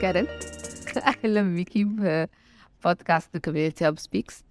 كارين 0.00 0.26
أهلا 0.96 1.42
بيكي 1.54 1.84
podcast 2.84 3.36
Community 3.36 3.84
Hub 3.84 3.98
Speaks 3.98 4.44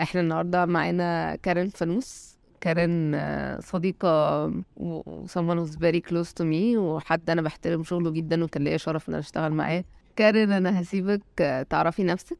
إحنا 0.00 0.20
النهارده 0.20 0.66
معانا 0.66 1.36
كارين 1.36 1.68
فانوس. 1.68 2.38
كارين 2.60 3.14
آه، 3.14 3.60
صديقة 3.60 4.44
و 4.76 5.26
someone 5.26 5.66
who's 5.66 5.74
very 5.76 6.00
close 6.10 6.28
to 6.40 6.44
me 6.44 6.76
وحد 6.76 7.30
أنا 7.30 7.42
بحترم 7.42 7.84
شغله 7.84 8.10
جدا 8.10 8.44
وكان 8.44 8.64
ليا 8.64 8.76
شرف 8.76 9.08
إن 9.08 9.14
أنا 9.14 9.20
أشتغل 9.20 9.52
معاه. 9.52 9.84
كارين 10.16 10.52
أنا 10.52 10.80
هسيبك 10.80 11.22
آه، 11.40 11.62
تعرفي 11.62 12.04
نفسك 12.04 12.38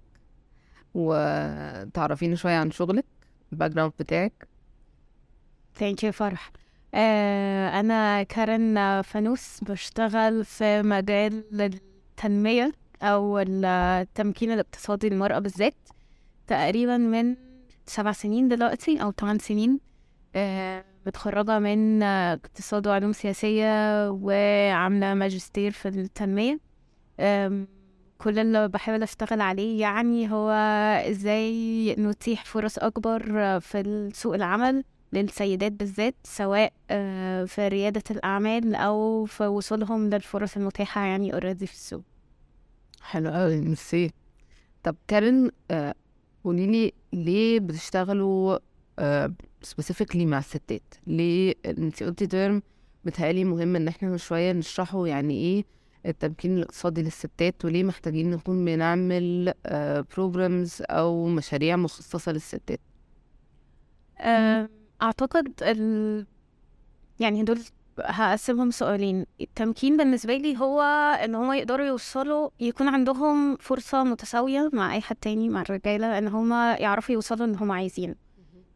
وتعرفيني 0.95 2.37
شوية 2.37 2.57
عن 2.57 2.71
شغلك 2.71 3.05
ال 3.53 3.71
background 3.71 3.93
بتاعك. 3.99 4.49
thank 5.75 6.05
you 6.05 6.13
فرح. 6.13 6.53
أنا 6.95 8.23
كارين 8.23 9.03
فانوس 9.03 9.61
بشتغل 9.65 10.45
في 10.45 10.83
مجال 10.83 11.45
التنمية 11.61 12.73
أو 13.03 13.39
التمكين 13.39 14.53
الاقتصادي 14.53 15.09
للمرأة 15.09 15.39
بالذات. 15.39 15.75
تقريبا 16.47 16.97
من 16.97 17.37
سبع 17.87 18.13
سنين 18.13 18.49
دلوقتي 18.49 19.03
أو 19.03 19.13
ثمان 19.21 19.39
سنين 19.39 19.81
آه 20.37 20.85
متخرجة 21.07 21.59
من 21.59 22.03
آه، 22.03 22.35
اقتصاد 22.35 22.87
وعلوم 22.87 23.13
سياسية 23.13 24.11
وعاملة 24.11 25.15
ماجستير 25.15 25.71
في 25.71 25.89
التنمية. 25.89 26.61
كل 28.19 28.39
اللي 28.39 28.69
بحاول 28.69 29.03
أشتغل 29.03 29.41
عليه 29.41 29.81
يعني 29.81 30.33
هو 30.33 30.51
إزاي 31.11 31.95
نتيح 31.99 32.45
فرص 32.45 32.79
أكبر 32.79 33.33
آه، 33.43 33.59
في 33.59 34.11
سوق 34.15 34.35
العمل. 34.35 34.85
للسيدات 35.13 35.73
بالذات 35.73 36.15
سواء 36.25 36.73
آه، 36.91 37.45
في 37.45 37.69
ريادة 37.69 38.03
الأعمال 38.11 38.75
أو 38.75 39.25
في 39.25 39.47
وصولهم 39.47 40.11
للفرص 40.11 40.57
المتاحة 40.57 41.01
يعني 41.05 41.35
اوريدي 41.35 41.67
في 41.67 41.73
السوق. 41.73 42.03
حلو 43.03 43.31
قوي 43.31 43.61
ميرسي. 43.61 44.11
طب 44.83 44.97
كارين 45.09 45.51
آه، 45.71 45.95
قوليلي 46.45 46.93
ليه 47.13 47.61
بتشتغلوا 47.61 48.59
specifically 49.63 50.27
مع 50.27 50.39
الستات؟ 50.39 50.95
ليه 51.07 51.55
انت 51.67 52.03
قلتي 52.03 52.27
term 52.27 52.63
بتهيألي 53.05 53.45
مهم 53.45 53.77
إن 53.77 53.89
إحنا 53.89 54.17
شوية 54.17 54.53
نشرحه 54.53 55.07
يعني 55.07 55.35
إيه 55.35 55.65
التمكين 56.07 56.57
الاقتصادي 56.57 57.03
للستات 57.03 57.65
وليه 57.65 57.85
محتاجين 57.85 58.31
نكون 58.31 58.65
بنعمل 58.65 59.53
programs 60.17 60.83
أو 60.91 61.27
مشاريع 61.27 61.77
مخصصة 61.77 62.33
للستات؟ 62.33 62.81
آه، 64.19 64.69
أعتقد 65.03 65.53
ال... 65.63 66.27
يعني 67.21 67.43
دول 67.43 67.59
هقسمهم 68.01 68.71
سؤالين 68.71 69.27
التمكين 69.41 69.97
بالنسبة 69.97 70.37
لي 70.37 70.59
هو 70.59 70.81
إن 71.25 71.35
هما 71.35 71.57
يقدروا 71.57 71.87
يوصلوا 71.87 72.51
يكون 72.61 72.89
عندهم 72.89 73.57
فرصة 73.57 74.05
متساوية 74.05 74.71
مع 74.73 74.95
أي 74.95 75.01
حد 75.01 75.17
تاني 75.17 75.49
مع 75.49 75.63
الرجالة 75.63 76.19
إن 76.19 76.29
هما 76.29 76.77
يعرفوا 76.77 77.15
يوصلوا 77.15 77.47
اللي 77.47 77.59
هما 77.61 77.75
عايزينه 77.75 78.15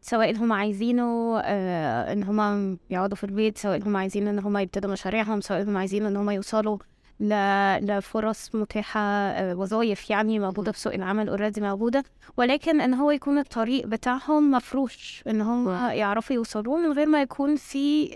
سواء 0.01 0.35
هما 0.35 0.55
عايزينه 0.55 1.39
آه 1.39 2.13
إن 2.13 2.23
هما 2.23 2.77
يقعدوا 2.89 3.15
في 3.17 3.23
البيت 3.23 3.57
سواء 3.57 3.75
اللي 3.75 3.85
هما 3.87 3.99
عايزين 3.99 4.27
إن 4.27 4.39
هما 4.39 4.61
يبتدوا 4.61 4.91
مشاريعهم 4.91 5.41
سواء 5.41 5.59
اللي 5.59 5.71
هما 5.71 5.79
عايزين 5.79 6.05
إن 6.05 6.15
هما 6.17 6.33
يوصلوا. 6.33 6.77
لفرص 7.19 8.55
متاحة 8.55 8.99
آه 9.01 9.55
وظايف 9.55 10.09
يعني 10.09 10.39
موجودة 10.39 10.71
في 10.71 10.79
سوق 10.79 10.93
العمل 10.93 11.29
اوريدي 11.29 11.61
موجودة. 11.61 12.03
ولكن 12.37 12.81
إن 12.81 12.93
هو 12.93 13.11
يكون 13.11 13.37
الطريق 13.37 13.87
بتاعهم 13.87 14.51
مفروش 14.51 15.23
إن 15.27 15.41
هم. 15.41 15.69
يعرفوا 15.91 16.35
يوصلوه 16.35 16.77
من 16.77 16.91
غير 16.93 17.07
ما 17.07 17.21
يكون 17.21 17.55
في 17.55 18.07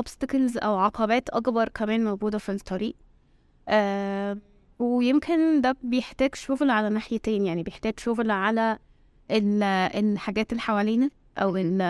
obstacles 0.00 0.62
أو 0.64 0.78
عقبات 0.78 1.28
أكبر 1.28 1.68
كمان 1.68 2.04
موجودة 2.04 2.38
في 2.38 2.52
الطريق. 2.52 2.94
آه، 3.68 4.38
ويمكن 4.78 5.60
ده 5.60 5.76
بيحتاج 5.82 6.34
شغل 6.34 6.70
على 6.70 6.88
ناحيتين 6.88 7.46
يعني 7.46 7.62
بيحتاج 7.62 8.00
شغل 8.00 8.30
على 8.30 8.78
ال- 9.30 9.62
الحاجات 10.04 10.50
اللي 10.52 10.60
حوالينا 10.62 11.10
أو 11.38 11.56
ال 11.56 11.82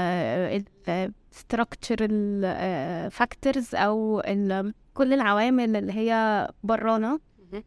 ال 0.88 1.12
structural 1.34 2.10
آه، 2.44 3.08
factors 3.08 3.74
أو 3.74 4.20
ال- 4.20 4.74
كل 4.98 5.12
العوامل 5.14 5.76
اللي 5.76 5.92
هي 5.92 6.48
برانا 6.62 7.18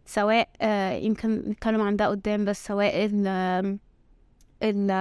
سواء 0.05 0.49
آه، 0.61 0.91
يمكن 0.91 1.29
نتكلم 1.35 1.81
عن 1.81 1.95
ده 1.95 2.07
قدام 2.07 2.45
بس 2.45 2.65
سواء 2.67 3.05
ال 3.05 3.27
ال 4.63 4.91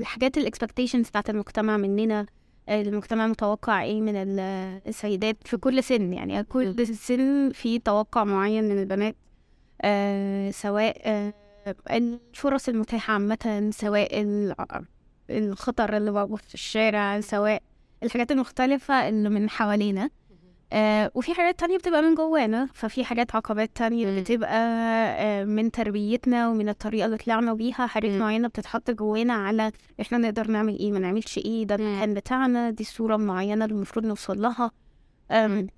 الحاجات 0.00 0.38
الاكسبكتيشنز 0.38 1.08
بتاعت 1.08 1.30
المجتمع 1.30 1.76
مننا 1.76 2.26
المجتمع 2.68 3.26
متوقع 3.26 3.82
إيه 3.82 4.00
من 4.00 4.16
ال- 4.16 4.80
السيدات 4.86 5.36
في 5.44 5.56
كل 5.56 5.82
سن 5.84 6.12
يعني 6.12 6.42
كل 6.44 6.86
سن 6.86 7.50
في 7.54 7.78
توقع 7.78 8.24
معين 8.24 8.64
من 8.64 8.78
البنات 8.78 9.16
آه 9.82 10.50
سواء 10.50 10.96
آه 11.04 11.34
الفرص 11.90 12.68
المتاحة 12.68 13.12
عامة 13.14 13.70
سواء 13.72 14.20
ال- 14.22 14.54
الخطر 15.30 15.96
اللي 15.96 16.10
موجود 16.10 16.40
في 16.40 16.54
الشارع 16.54 17.20
سواء 17.20 17.62
الحاجات 18.02 18.32
المختلفة 18.32 19.08
اللي 19.08 19.28
من 19.28 19.50
حوالينا. 19.50 20.10
آه 20.72 21.10
وفي 21.14 21.34
حاجات 21.34 21.58
تانية 21.60 21.78
بتبقى 21.78 22.02
من 22.02 22.14
جوانا 22.14 22.68
ففي 22.74 23.04
حاجات 23.04 23.34
عقبات 23.36 23.70
تانية. 23.74 24.20
بتبقى 24.20 24.56
آه 25.18 25.44
من 25.44 25.70
تربيتنا 25.70 26.48
ومن 26.48 26.68
الطريقة 26.68 27.06
اللي 27.06 27.16
طلعنا 27.16 27.54
بيها 27.54 27.86
حاجات. 27.86 28.10
معينة 28.20 28.48
بتتحط 28.48 28.90
جوانا 28.90 29.32
على 29.34 29.72
إحنا 30.00 30.18
نقدر 30.18 30.50
نعمل 30.50 30.78
إيه 30.78 30.92
ما 30.92 30.98
نعملش 30.98 31.38
إيه 31.38 31.64
ده. 31.66 31.74
المكان 31.74 32.14
بتاعنا 32.14 32.70
دي 32.70 32.82
الصورة 32.82 33.16
معينة 33.16 33.64
اللي 33.64 33.74
المفروض 33.76 34.06
نوصل 34.06 34.42
لها 34.42 34.70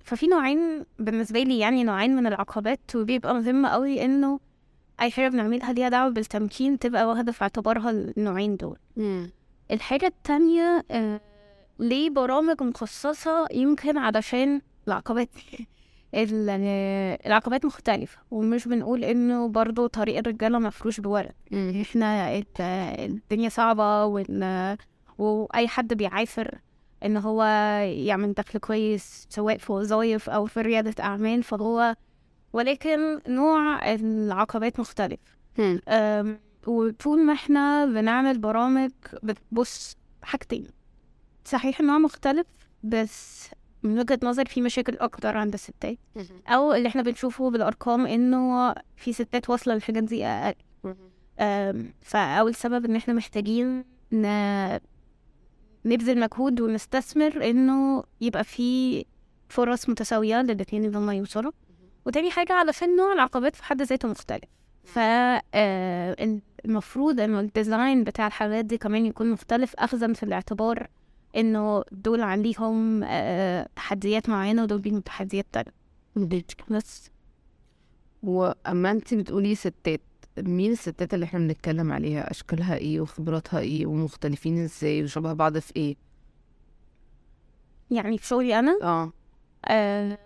ففي 0.03 0.27
نوعين 0.27 0.85
بالنسبة 0.99 1.43
لي 1.43 1.59
يعني 1.59 1.83
نوعين 1.83 2.15
من 2.15 2.27
العقبات 2.27 2.79
وبيبقى 2.95 3.33
مهم 3.33 3.65
قوي 3.65 4.05
إنه 4.05 4.39
أي 5.01 5.11
حاجة 5.11 5.27
بنعملها 5.29 5.73
ليها 5.73 5.89
دعوة 5.89 6.09
بالتمكين 6.09 6.79
تبقى 6.79 7.05
واخدة 7.07 7.31
في 7.31 7.41
اعتبارها 7.41 7.89
النوعين 7.89 8.57
دول 8.57 8.77
الحاجة 9.71 10.05
التانية 10.05 10.85
آه، 10.91 11.21
ليه 11.79 12.09
برامج 12.09 12.63
مخصصة 12.63 13.47
يمكن 13.51 13.97
علشان 13.97 14.61
العقبات. 14.87 15.29
ال- 16.13 16.49
العقبات 17.25 17.65
مختلفة 17.65 18.17
ومش 18.31 18.67
بنقول 18.67 19.03
إنه 19.03 19.47
برضو 19.47 19.87
طريق 19.87 20.17
الرجالة 20.17 20.59
مفروش 20.59 20.99
بورق. 20.99 21.31
إحنا 21.53 22.37
ال- 22.37 22.45
الدنيا 22.99 23.49
صعبة 23.49 24.05
وال- 24.05 24.77
واي 25.17 25.67
حد 25.67 25.93
بيعافر 25.93 26.59
إن 27.05 27.17
هو 27.17 27.43
يعمل 27.83 28.33
دخل 28.33 28.59
كويس 28.59 29.27
سواء 29.29 29.57
في 29.57 29.71
وظايف 29.71 30.29
أو 30.29 30.45
في 30.45 30.61
ريادة 30.61 31.03
أعمال 31.03 31.43
فهو 31.43 31.95
ولكن 32.53 33.19
نوع 33.27 33.93
العقبات 33.93 34.79
مختلف. 34.79 35.19
وطول 36.67 37.25
ما 37.25 37.33
إحنا 37.33 37.85
بنعمل 37.85 38.37
برامج 38.37 38.91
بتبص 39.23 39.97
حاجتين. 40.23 40.67
صحيح 41.45 41.79
النوع 41.79 41.97
مختلف 41.97 42.47
بس 42.83 43.49
من 43.83 43.99
وجهة 43.99 44.19
نظر 44.23 44.45
في 44.45 44.61
مشاكل 44.61 44.97
أكتر 44.97 45.37
عند 45.37 45.53
الستات. 45.53 45.97
أو 46.47 46.73
اللي 46.73 46.87
إحنا 46.87 47.01
بنشوفه 47.01 47.49
بالأرقام 47.49 48.05
إنه 48.07 48.73
في 48.95 49.13
ستات 49.13 49.49
واصلة 49.49 49.73
للحاجات 49.73 50.03
دي 50.03 50.25
أقل. 50.25 50.55
فأول 52.01 52.55
سبب 52.55 52.85
إن 52.85 52.95
إحنا 52.95 53.13
محتاجين 53.13 53.83
ن... 54.11 54.25
نبذل 55.85 56.19
مجهود 56.19 56.61
ونستثمر 56.61 57.49
إنه 57.49 58.03
يبقى 58.21 58.43
في 58.43 59.05
فرص 59.49 59.89
متساوية 59.89 60.41
للاتنين 60.41 60.83
إن 60.85 60.95
هما 60.95 61.15
يوصلوا. 61.15 61.51
وتاني 62.05 62.31
حاجة 62.31 62.53
علشان 62.53 62.95
نوع 62.95 63.13
العقبات 63.13 63.55
في 63.55 63.63
حد 63.63 63.81
ذاته 63.81 64.07
مختلف. 64.07 64.43
فالمفروض 66.63 67.19
إنه 67.19 67.39
الديزاين 67.39 68.03
بتاع 68.03 68.27
الحاجات 68.27 68.65
دي 68.65 68.77
كمان 68.77 69.05
يكون 69.05 69.31
مختلف 69.31 69.75
اخذا 69.75 70.13
في 70.13 70.23
الاعتبار 70.23 70.87
إنه 71.35 71.83
دول 71.91 72.21
عليهم 72.21 73.03
آه، 73.03 73.69
تحديات 73.75 74.29
معينة 74.29 74.63
ودول 74.63 74.81
ليهم 74.81 74.99
تحديات 74.99 75.45
تانية. 75.51 75.73
بس. 76.69 77.09
وأما 78.23 78.91
أنت 78.91 79.13
بتقولي 79.13 79.55
ستات 79.55 80.01
مين 80.37 80.71
الستات 80.71 81.13
اللي 81.13 81.23
إحنا 81.25 81.39
بنتكلم 81.39 81.91
عليها؟ 81.91 82.31
أشكالها 82.31 82.75
إيه 82.75 83.01
وخبراتها 83.01 83.59
إيه 83.59 83.85
ومختلفين 83.85 84.63
إزاي 84.63 85.03
وشبه 85.03 85.33
بعض 85.33 85.57
في 85.57 85.73
إيه؟ 85.75 85.95
يعني 87.91 88.17
في 88.17 88.27
شغلي 88.27 88.59
أنا؟ 88.59 88.79
آه. 88.83 89.11
آه، 89.65 90.17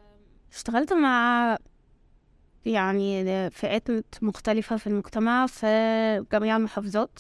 اشتغلت 0.53 0.93
مع 0.93 1.57
يعني 2.65 3.49
فئات 3.49 3.87
مختلفة 4.21 4.77
في 4.77 4.87
المجتمع 4.87 5.45
في 5.45 6.25
جميع 6.31 6.57
المحافظات. 6.57 7.19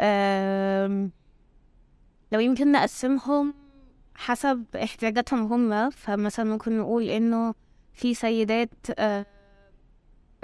آم، 0.00 1.10
لو 2.32 2.40
يمكن 2.40 2.72
نقسمهم 2.72 3.54
حسب 4.14 4.64
احتياجاتهم 4.76 5.52
هم 5.52 5.90
فمثلا 5.90 6.44
ممكن 6.44 6.78
نقول 6.78 7.02
إنه 7.08 7.54
في 7.94 8.14
سيدات 8.14 8.70
آه، 8.98 9.26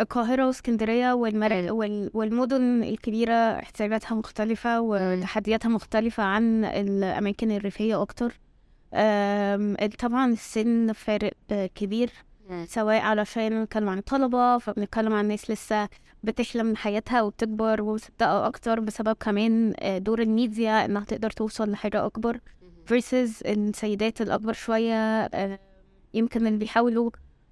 القاهرة 0.00 0.46
واسكندرية 0.46 1.12
والمر... 1.12 1.72
وال... 1.72 2.10
والمدن 2.14 2.82
الكبيرة 2.82 3.32
احتياجاتها 3.32 4.14
مختلفة 4.14 4.80
وتحدياتها 4.80 5.68
مختلفة 5.68 6.22
عن 6.22 6.64
الأماكن 6.64 7.50
الريفية 7.50 8.02
أكتر. 8.02 8.40
طبعا 9.98 10.26
السن 10.32 10.92
فارق 10.92 11.32
كبير. 11.74 12.10
سواء 12.68 13.00
علشان 13.00 13.62
نتكلم 13.62 13.88
عن 13.88 13.98
الطلبة 13.98 14.58
فبنتكلم 14.58 15.12
عن 15.12 15.28
ناس 15.28 15.50
لسه 15.50 15.88
بتحلم 16.22 16.66
من 16.66 16.76
حياتها 16.76 17.22
وبتكبر 17.22 17.82
ومصدقة 17.82 18.46
أكتر 18.46 18.80
بسبب 18.80 19.16
كمان 19.20 19.74
آه، 19.80 19.98
دور 19.98 20.22
الميديا 20.22 20.84
إنها 20.84 21.04
تقدر 21.04 21.30
توصل 21.30 21.70
لحاجة 21.70 22.06
أكبر 22.06 22.38
versus 22.90 23.42
السيدات 23.46 24.20
الأكبر 24.20 24.52
شوية 24.52 24.94
آه، 25.24 25.58
يمكن 26.14 26.46
اللي 26.46 26.58
بيحاولوا 26.58 27.10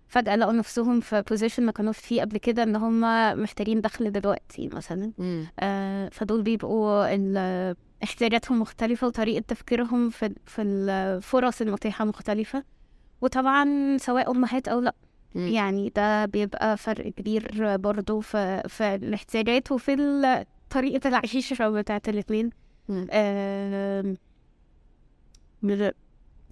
فجأة 0.09 0.37
لقوا 0.37 0.53
نفسهم 0.53 1.01
في 1.01 1.23
position 1.31 1.61
ما 1.61 1.73
كانوش 1.73 1.99
فيه 1.99 2.21
قبل 2.21 2.39
كده 2.39 2.63
إن 2.63 2.77
هم 2.77 3.01
محتاجين 3.43 3.81
دخل 3.81 4.13
دلوقتي 4.13 4.69
مثلا. 4.69 5.13
آه، 5.61 6.09
فدول 6.13 6.43
بيبقوا 6.43 7.15
ال- 7.15 7.77
احتياجاتهم 8.03 8.61
مختلفة 8.61 9.07
وطريقة 9.07 9.45
تفكيرهم 9.49 10.11
في 10.11 10.35
في 10.47 10.63
الفرص 10.63 11.61
المتاحة 11.61 12.05
مختلفة. 12.05 12.65
وطبعا 13.21 13.97
سواء 13.99 14.31
أمهات 14.31 14.69
أو 14.69 14.81
لأ. 14.81 14.95
مم. 15.35 15.49
يعني 15.49 15.89
ده 15.97 16.25
بيبقى 16.27 16.77
فرق 16.77 17.09
كبير 17.09 17.77
برضو 17.77 18.21
في, 18.21 18.63
في 18.69 18.95
الاحتياجات 18.95 19.73
وفي 19.73 20.45
طريقة 20.71 21.09
العيشة 21.09 21.69
بتاعت 21.71 22.09
الاتنين. 22.09 22.51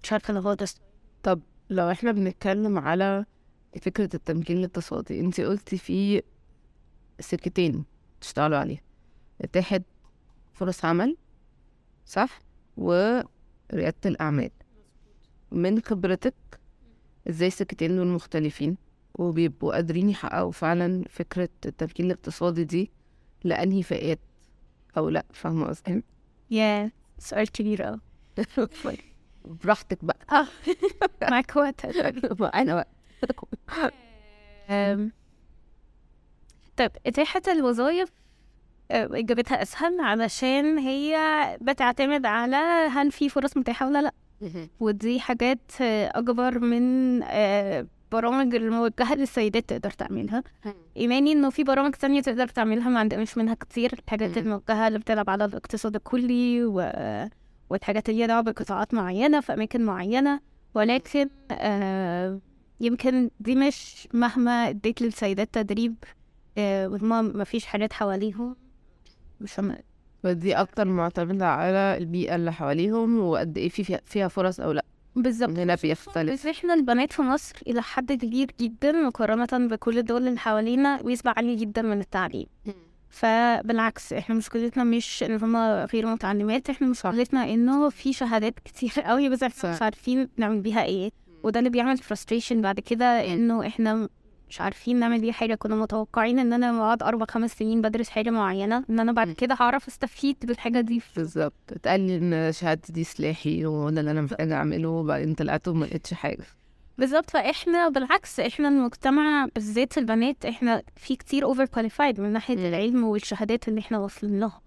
مش 0.02 0.12
عارفة 0.12 0.54
ده 0.54 0.66
طب 1.22 1.40
لو 1.70 1.90
إحنا 1.90 2.12
بنتكلم 2.12 2.78
على 2.78 3.24
فكرة 3.82 4.08
التمكين 4.14 4.58
الاقتصادي 4.58 5.20
انت 5.20 5.40
قلتي 5.40 5.78
في 5.78 6.22
سكتين 7.20 7.84
تشتغلوا 8.20 8.58
عليها. 8.58 8.80
إتاحة 9.40 9.80
فرص 10.54 10.84
عمل 10.84 11.16
صح؟ 12.06 12.38
وريادة 12.76 13.94
الأعمال. 14.06 14.50
من 15.54 15.80
خبرتك 15.82 16.34
إزاي 17.28 17.48
السكتين 17.48 17.96
دول 17.96 18.06
مختلفين 18.06 18.76
وبيبقوا 19.14 19.74
قادرين 19.74 20.10
يحققوا 20.10 20.52
فعلا 20.52 21.04
فكرة 21.10 21.48
التمكين 21.66 22.06
الاقتصادي 22.06 22.64
دي 22.64 22.90
لأنهي 23.44 23.82
فئات 23.82 24.18
أو 24.96 25.08
لأ؟ 25.08 25.24
فاهمة 25.32 25.66
قصدي؟ 25.66 26.02
يا 26.50 26.90
سؤال 27.18 27.52
كبير 27.52 27.88
أوي. 27.88 28.00
براحتك 29.64 30.04
بقى. 30.04 30.18
آه، 30.32 30.46
معاك 31.30 31.56
وقت. 31.56 31.84
أنا 32.54 32.84
أم، 34.70 35.12
طيب 36.76 36.90
إتاحة 37.06 37.42
الوظائف 37.48 38.08
أه، 38.90 39.08
إجابتها 39.12 39.62
أسهل 39.62 40.00
علشان 40.00 40.78
هي 40.78 41.16
بتعتمد 41.60 42.26
على 42.26 42.56
هل 42.90 43.12
في 43.12 43.28
فرص 43.28 43.56
متاحة 43.56 43.86
ولا 43.86 44.02
لأ. 44.02 44.12
ودي 44.80 45.20
حاجات 45.20 45.60
أه، 45.80 46.12
أكبر 46.14 46.58
من 46.58 47.20
أه، 47.22 47.86
برامج 48.12 48.54
الموجهة 48.54 49.14
للسيدات 49.14 49.68
تقدر 49.68 49.90
تعملها. 49.90 50.42
إيماني 50.96 51.32
إنه 51.32 51.50
في 51.50 51.64
برامج 51.64 51.90
تانية 51.92 52.20
تقدر 52.20 52.48
تعملها 52.48 52.88
ما 52.88 52.98
عندناش 52.98 53.38
منها 53.38 53.54
كتير. 53.54 53.92
الحاجات. 53.92 54.38
الموجهة 54.38 54.88
اللي 54.88 54.98
بتلعب 54.98 55.30
على 55.30 55.44
الاقتصاد 55.44 55.94
الكلي 55.96 56.64
و... 56.64 56.90
والحاجات 57.70 58.08
اللي 58.08 58.26
ليها 58.26 58.40
بقطاعات 58.40 58.94
معينة 58.94 59.40
في 59.40 59.52
أماكن 59.54 59.84
معينة. 59.84 60.40
ولكن 60.74 61.28
آه 61.50 62.40
يمكن 62.80 63.30
دي 63.40 63.54
مش 63.54 64.08
مهما 64.12 64.68
اديت 64.68 65.02
للسيدات 65.02 65.48
تدريب 65.52 65.94
آه 66.58 66.88
وهما 66.88 67.22
مفيش 67.22 67.66
حاجات 67.66 67.92
حواليهم. 67.92 68.56
مش 69.40 69.60
هم... 69.60 69.76
فدي 70.24 70.54
أكتر 70.54 70.84
معتمدة 70.84 71.46
على 71.46 71.96
البيئة 71.98 72.34
اللي 72.34 72.52
حواليهم 72.52 73.18
وقد 73.18 73.58
إيه 73.58 73.68
في 73.68 73.98
فيها- 74.06 74.28
فرص 74.28 74.60
أو 74.60 74.72
لأ. 74.72 74.84
بالظبط. 75.16 75.58
هنا 75.58 75.74
بيختلف. 75.82 76.32
بس 76.32 76.46
إحنا 76.46 76.74
البنات 76.74 77.12
في 77.12 77.22
مصر 77.22 77.56
إلى 77.66 77.82
حد 77.82 78.12
كبير 78.12 78.50
جدا 78.60 78.92
مقارنة 78.92 79.68
بكل 79.68 79.98
الدول 79.98 80.28
اللي 80.28 80.38
حوالينا 80.38 81.02
نسبة 81.06 81.32
عالية 81.36 81.56
جدا 81.56 81.82
من 81.82 82.00
التعليم. 82.00 82.46
فبالعكس 83.10 84.12
إحنا 84.12 84.34
مشكلتنا 84.34 84.84
مش 84.84 85.22
إن 85.22 85.36
هما 85.44 85.84
غير 85.92 86.06
متعلمات 86.06 86.70
إحنا 86.70 86.86
مشكلتنا 86.86 87.44
إنه 87.54 87.88
في 87.88 88.12
شهادات 88.12 88.54
كتير 88.64 88.92
قوي 89.04 89.28
بس 89.28 89.42
إحنا 89.42 89.72
مش. 89.74 89.82
عارفين 89.82 90.28
نعمل 90.36 90.60
بيها 90.60 90.84
إيه. 90.84 91.10
وده 91.42 91.58
اللي 91.58 91.70
بيعمل 91.70 91.98
frustration 91.98 92.52
بعد 92.52 92.80
كده 92.80 93.06
إنه 93.32 93.66
إحنا 93.66 94.08
مش 94.54 94.60
عارفين 94.60 94.98
نعمل 94.98 95.20
بيها 95.20 95.32
حاجة. 95.32 95.54
كنا 95.54 95.76
متوقعين 95.76 96.38
إن 96.38 96.52
أنا 96.52 96.78
بعد 96.78 97.02
أربع 97.02 97.26
خمس 97.30 97.52
سنين 97.52 97.82
بدرس 97.82 98.08
حاجة 98.08 98.30
معينة 98.30 98.84
إن 98.90 99.00
أنا 99.00 99.12
بعد. 99.12 99.32
كده 99.32 99.56
هعرف 99.60 99.88
أستفيد 99.88 100.36
بالحاجة 100.44 100.80
دي. 100.80 101.02
بالظبط. 101.16 101.52
اتقال 101.70 102.00
لي 102.00 102.16
إن 102.16 102.52
شهادتي 102.52 102.92
دي 102.92 103.04
سلاحي 103.04 103.66
وده 103.66 104.00
اللي 104.00 104.10
أنا 104.10 104.22
محتاجه 104.22 104.54
أعمله 104.54 104.88
وبعدين 104.88 105.34
طلعت 105.34 105.68
وما 105.68 105.84
لقيتش 105.84 106.14
حاجة. 106.14 106.44
بالظبط. 106.98 107.30
فإحنا 107.30 107.88
بالعكس 107.88 108.40
إحنا 108.40 108.68
المجتمع 108.68 109.48
بالذات 109.54 109.98
البنات 109.98 110.44
إحنا 110.44 110.82
في 110.96 111.16
كتير 111.16 111.44
over 111.44 111.64
qualified 111.64 112.20
من 112.20 112.32
ناحية. 112.32 112.68
العلم 112.68 113.04
والشهادات 113.04 113.68
اللي 113.68 113.80
إحنا 113.80 113.98
واصلين 113.98 114.40
لها. 114.40 114.60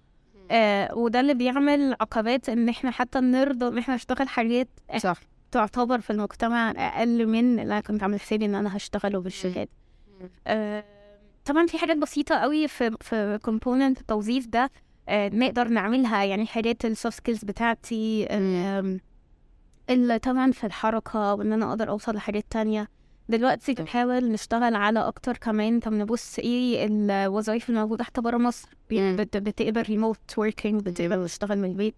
آه 0.51 0.95
وده 0.95 1.19
اللي 1.19 1.34
بيعمل 1.34 1.95
عقبات 2.01 2.50
إن 2.50 2.69
إحنا 2.69 2.92
حتى 2.92 3.19
نرضى 3.19 3.68
إن 3.68 3.78
إحنا 3.78 3.95
نشتغل 3.95 4.28
حاجات 4.30 4.68
صح. 4.98 5.18
تعتبر 5.51 5.99
في 6.01 6.09
المجتمع 6.09 6.71
أقل 6.71 7.27
من 7.27 7.59
اللي 7.59 7.63
أنا 7.73 7.79
كنت 7.79 8.03
عامل 8.03 8.19
حسابي 8.19 8.45
إن 8.45 8.55
أنا 8.55 8.77
هشتغله 8.77 9.19
بالشهادة. 9.19 9.69
آه 10.47 10.83
طبعا 11.45 11.65
في 11.67 11.77
حاجات 11.77 11.97
بسيطة 11.97 12.35
قوي 12.35 12.67
في 12.67 12.91
في 13.01 13.39
component 13.44 14.01
التوظيف 14.01 14.47
ده 14.47 14.71
آه 15.09 15.29
نقدر 15.29 15.67
نعملها 15.67 16.23
يعني 16.23 16.45
حاجات 16.45 16.85
ال 16.85 16.92
soft 16.92 17.18
skills 17.18 17.44
بتاعتي 17.45 18.27
آم، 18.27 18.99
اللي 19.89 20.19
طبعا 20.19 20.51
في 20.51 20.63
الحركة 20.63 21.33
وإن 21.33 21.53
أنا 21.53 21.69
أقدر 21.69 21.89
أوصل 21.89 22.15
لحاجات 22.15 22.45
تانية. 22.50 22.88
دلوقتي. 23.29 23.73
بنحاول 23.73 24.31
نشتغل 24.31 24.75
على 24.75 25.00
أكتر 25.00 25.38
كمان. 25.38 25.79
طب 25.79 25.93
نبص 25.93 26.39
إيه 26.39 26.88
الوظائف 26.89 27.69
الموجودة 27.69 28.03
حتى 28.03 28.21
بره 28.21 28.38
مصر؟ 28.38 28.69
بتقبل 28.91 29.81
remote 29.81 30.38
working 30.38 30.81
بتقبل 30.81 31.19
نشتغل 31.19 31.57
من 31.57 31.69
البيت. 31.69 31.95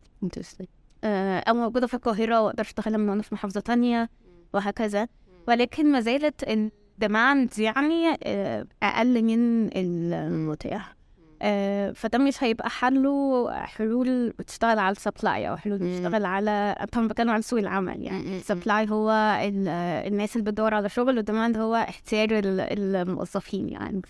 آه، 1.04 1.40
أو 1.40 1.54
موجودة 1.54 1.88
في 1.88 1.94
القاهرة 1.94 2.42
وأقدر 2.42 2.62
أشتغل 2.63 2.98
من 2.98 3.10
وأنا 3.10 3.22
في 3.22 3.36
محافظة 3.36 3.60
تانية 3.60 4.10
وهكذا. 4.54 5.07
ولكن 5.48 5.92
ما 5.92 6.00
زالت 6.01 6.44
ال 6.44 6.60
demand 6.60 7.60
يعني 7.60 8.18
آه، 8.24 8.66
أقل 8.84 9.22
من 9.24 9.69
المتاح. 9.78 10.96
آه، 11.42 11.92
فده 11.92 12.18
مش 12.18 12.44
هيبقى 12.44 12.69
حله 12.69 13.51
حلول 13.66 14.30
بتشتغل 14.30 14.80
على 14.80 14.92
ال 14.92 15.00
supply 15.00 15.50
أو 15.50 15.57
حلول. 15.57 15.78
بتشتغل 15.78 16.25
على 16.25 16.86
طبعا 16.92 17.07
بتكلم 17.07 17.30
عن 17.30 17.42
سوق 17.42 17.60
العمل 17.60 18.02
يعني. 18.04 18.38
ال 18.38 18.45
supply 18.45 18.90
هو 18.90 19.12
ال- 19.44 19.68
الناس 20.07 20.36
اللي 20.36 20.52
بتدور 20.52 20.74
على 20.74 20.90
شغل 20.90 21.16
وال 21.18 21.28
demand 21.28 21.57
هو 21.57 21.76
احتياج 21.76 22.33
ال- 22.33 22.59
الموظفين 22.95 23.69
يعني. 23.69 24.02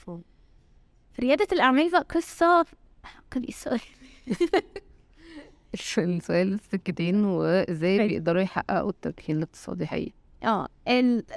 في 1.14 1.22
ريادة 1.22 1.48
الأعمال 1.52 1.92
بقى 1.92 2.06
قصة 2.10 2.66
كان 3.32 3.44
إيه 3.44 3.80
السؤال؟ 5.80 6.54
السكتين 6.54 7.26
وإزاي. 7.26 8.08
بيقدروا 8.08 8.42
يحققوا 8.42 8.90
التمكين 8.90 9.38
الاقتصادي 9.38 9.88
حقيقي 9.88 10.12
آه 10.44 10.68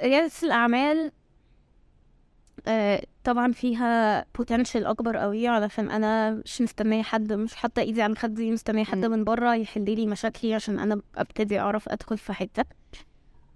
ريادة 0.03 0.31
الأعمال 0.43 1.11
آه 2.67 3.03
طبعا 3.23 3.51
فيها 3.51 4.25
بوتنشال 4.37 4.85
أكبر 4.85 5.17
قوي 5.17 5.47
علشان 5.47 5.89
أنا 5.91 6.31
مش 6.31 6.61
مستنية 6.61 7.03
حد 7.03 7.33
مش 7.33 7.55
حاطة 7.55 7.79
إيدي 7.81 8.01
على 8.01 8.15
خدي 8.15 8.51
مستنية 8.51 8.83
حد. 8.83 9.05
من 9.05 9.23
بره 9.23 9.55
يحل 9.55 9.85
لي 9.85 10.07
مشاكلي 10.07 10.53
عشان 10.53 10.79
أنا 10.79 11.01
أبتدي 11.17 11.59
أعرف 11.59 11.89
أدخل 11.89 12.17
في 12.17 12.33
حتة 12.33 12.63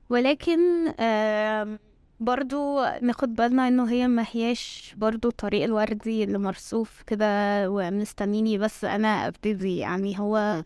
ولكن 0.09 0.59
آه 0.99 1.79
برضو 2.19 2.79
ناخد 3.01 3.35
بالنا 3.35 3.67
إنه 3.67 3.91
هي 3.91 4.07
ما 4.07 4.25
هياش 4.31 4.93
برضو 4.97 5.27
الطريق 5.27 5.63
الوردي 5.63 6.23
اللي 6.23 6.37
مرصوف 6.37 7.01
كده 7.07 7.25
ومستنيني 7.71 8.57
بس 8.57 8.85
أنا 8.85 9.27
أبتدي 9.27 9.77
يعني 9.77 10.19
هو 10.19 10.63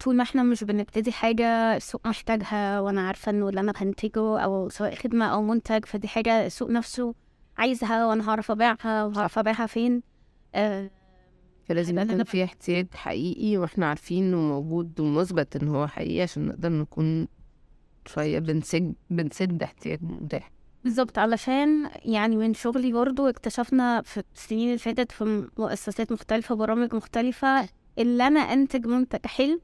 طول 0.00 0.16
ما 0.16 0.22
إحنا 0.22 0.42
مش 0.42 0.64
بنبتدي 0.64 1.12
حاجة 1.12 1.76
السوق 1.76 2.06
محتاجها 2.06 2.80
وأنا 2.80 3.06
عارفة 3.06 3.30
انه 3.30 3.48
اللي 3.48 3.60
أنا 3.60 3.72
هنتجه 3.76 4.38
أو 4.40 4.68
سواء 4.68 4.94
خدمة 4.94 5.24
أو 5.26 5.42
منتج 5.42 5.84
فدي 5.84 6.08
حاجة 6.08 6.46
السوق 6.46 6.70
نفسه 6.70 7.14
عايزها 7.58 8.06
وأنا 8.06 8.30
هعرف 8.30 8.50
ابيعها 8.50 9.04
وهعرف 9.04 9.38
ابيعها 9.38 9.66
فين. 9.66 10.02
آه 10.54 10.90
فلازم 11.64 11.96
أنا- 11.96 12.10
يكون 12.10 12.24
في 12.24 12.44
احتياج 12.44 12.86
حقيقي 12.94 13.56
وإحنا 13.56 13.86
عارفين 13.86 14.24
انه 14.24 14.36
موجود 14.40 15.00
ومثبت 15.00 15.56
ان 15.56 15.68
هو 15.68 15.86
حقيقي 15.86 16.22
عشان 16.22 16.46
نقدر 16.46 16.68
نكون 16.68 17.28
شوية 18.06 18.38
بنسد 18.38 18.94
بنسد 19.10 19.62
احتياج 19.62 19.98
متاح. 20.02 20.50
بالظبط. 20.84 21.18
علشان 21.18 21.90
يعني 22.04 22.36
من 22.36 22.54
شغلي 22.54 22.92
برضو 22.92 23.28
اكتشفنا 23.28 24.02
في 24.02 24.22
السنين 24.34 24.66
اللي 24.68 24.78
فاتت 24.78 25.12
في 25.12 25.48
مؤسسات 25.58 26.12
مختلفة 26.12 26.54
برامج 26.54 26.94
مختلفة 26.94 27.68
اللي 27.98 28.26
أنا 28.26 28.40
أنتج 28.40 28.86
منتج 28.86 29.26
حلو 29.26 29.60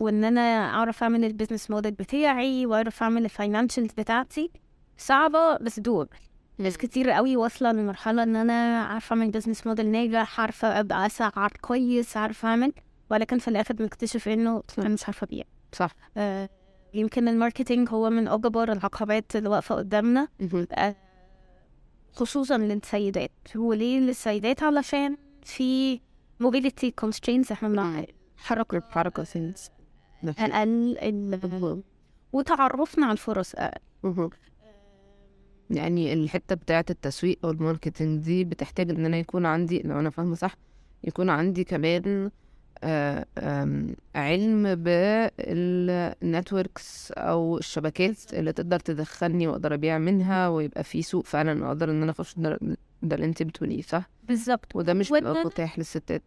وإن 0.00 0.24
أنا 0.24 0.40
أعرف 0.74 1.02
أعمل 1.02 1.24
ال 1.24 1.29
business 1.29 1.70
model 1.70 1.92
بتاعي 1.92 2.66
وأعرف 2.66 3.02
أعمل 3.02 3.24
ال 3.24 3.30
financials 3.30 3.92
بتاعتي 3.98 4.50
صعبة 4.96 5.56
بس 5.56 5.80
doable 5.80 6.16
ناس 6.58 6.78
كتير 6.78 7.10
قوي 7.10 7.36
واصلة 7.36 7.72
لمرحلة 7.72 8.22
إن 8.22 8.36
أنا 8.36 8.82
عارفة 8.82 9.14
أعمل 9.14 9.30
business 9.30 9.66
model 9.66 9.90
ناجح 9.90 10.40
عارفة 10.40 10.80
أبقى 10.80 11.06
اسعر 11.06 11.52
كويس 11.60 12.16
عارفة 12.16 12.48
أعمل 12.48 12.72
ولكن 13.10 13.38
في 13.38 13.48
الآخر 13.48 13.74
بنكتشف 13.74 14.28
إنه 14.28 14.62
أنا 14.78 14.88
مش 14.88 15.04
عارفة 15.04 15.24
أبيع. 15.24 15.44
صح. 15.72 15.90
آه، 16.16 16.48
يمكن 16.94 17.28
ال 17.28 17.34
marketing 17.34 17.88
هو 17.90 18.10
من 18.10 18.28
أكبر 18.28 18.72
العقبات 18.72 19.36
اللي 19.36 19.48
واقفة 19.48 19.74
قدامنا. 19.74 20.28
آه، 20.72 20.96
خصوصا 22.12 22.58
للسيدات. 22.58 23.30
وليه 23.56 24.00
للسيدات؟ 24.00 24.62
علشان 24.62 25.16
في 25.42 26.00
mobility 26.42 26.90
constraints 27.04 27.52
إحنا 27.52 27.68
بنع- 27.68 28.04
حركة. 28.36 28.82
حركة 28.90 29.24
sense 29.24 29.70
أقل 30.38 31.80
وتعرفنا 32.32 33.04
على 33.06 33.12
الفرص. 33.12 33.54
أقل 33.54 33.80
مهم. 34.02 34.30
يعني 35.70 36.12
الحتة 36.12 36.54
بتاعة 36.54 36.84
التسويق 36.90 37.38
أو 37.44 37.50
ال 37.50 37.57
marketing 37.57 38.20
دي 38.24 38.44
بتحتاج 38.44 38.90
إن 38.90 39.04
أنا 39.06 39.16
يكون 39.16 39.46
عندي 39.46 39.82
لو 39.82 40.00
أنا 40.00 40.10
فاهمة 40.10 40.34
صح 40.34 40.54
يكون 41.04 41.30
عندي 41.30 41.64
كمان 41.64 42.30
آه، 42.84 43.26
آم، 43.38 43.96
علم 44.14 44.74
بالنتوركس 46.22 47.12
أو 47.12 47.58
الشبكات 47.58 48.34
اللي 48.34 48.52
تقدر 48.52 48.80
تدخلني 48.80 49.46
وأقدر 49.48 49.74
أبيع 49.74 49.98
منها 49.98 50.48
ويبقى 50.48 50.84
في 50.84 51.02
سوق 51.02 51.24
فعلا 51.26 51.66
أقدر 51.68 51.90
إن 51.90 52.02
أنا 52.02 52.10
أخش 52.10 52.34
ده, 53.02 53.16
اللي 53.16 53.26
أنت 53.26 53.42
بتقوليه 53.42 53.82
صح؟ 53.82 54.08
بالظبط. 54.22 54.76
وده 54.76 54.94
مش 54.94 55.10
بيبقى 55.12 55.44
متاح 55.44 55.78
للستات. 55.78 56.22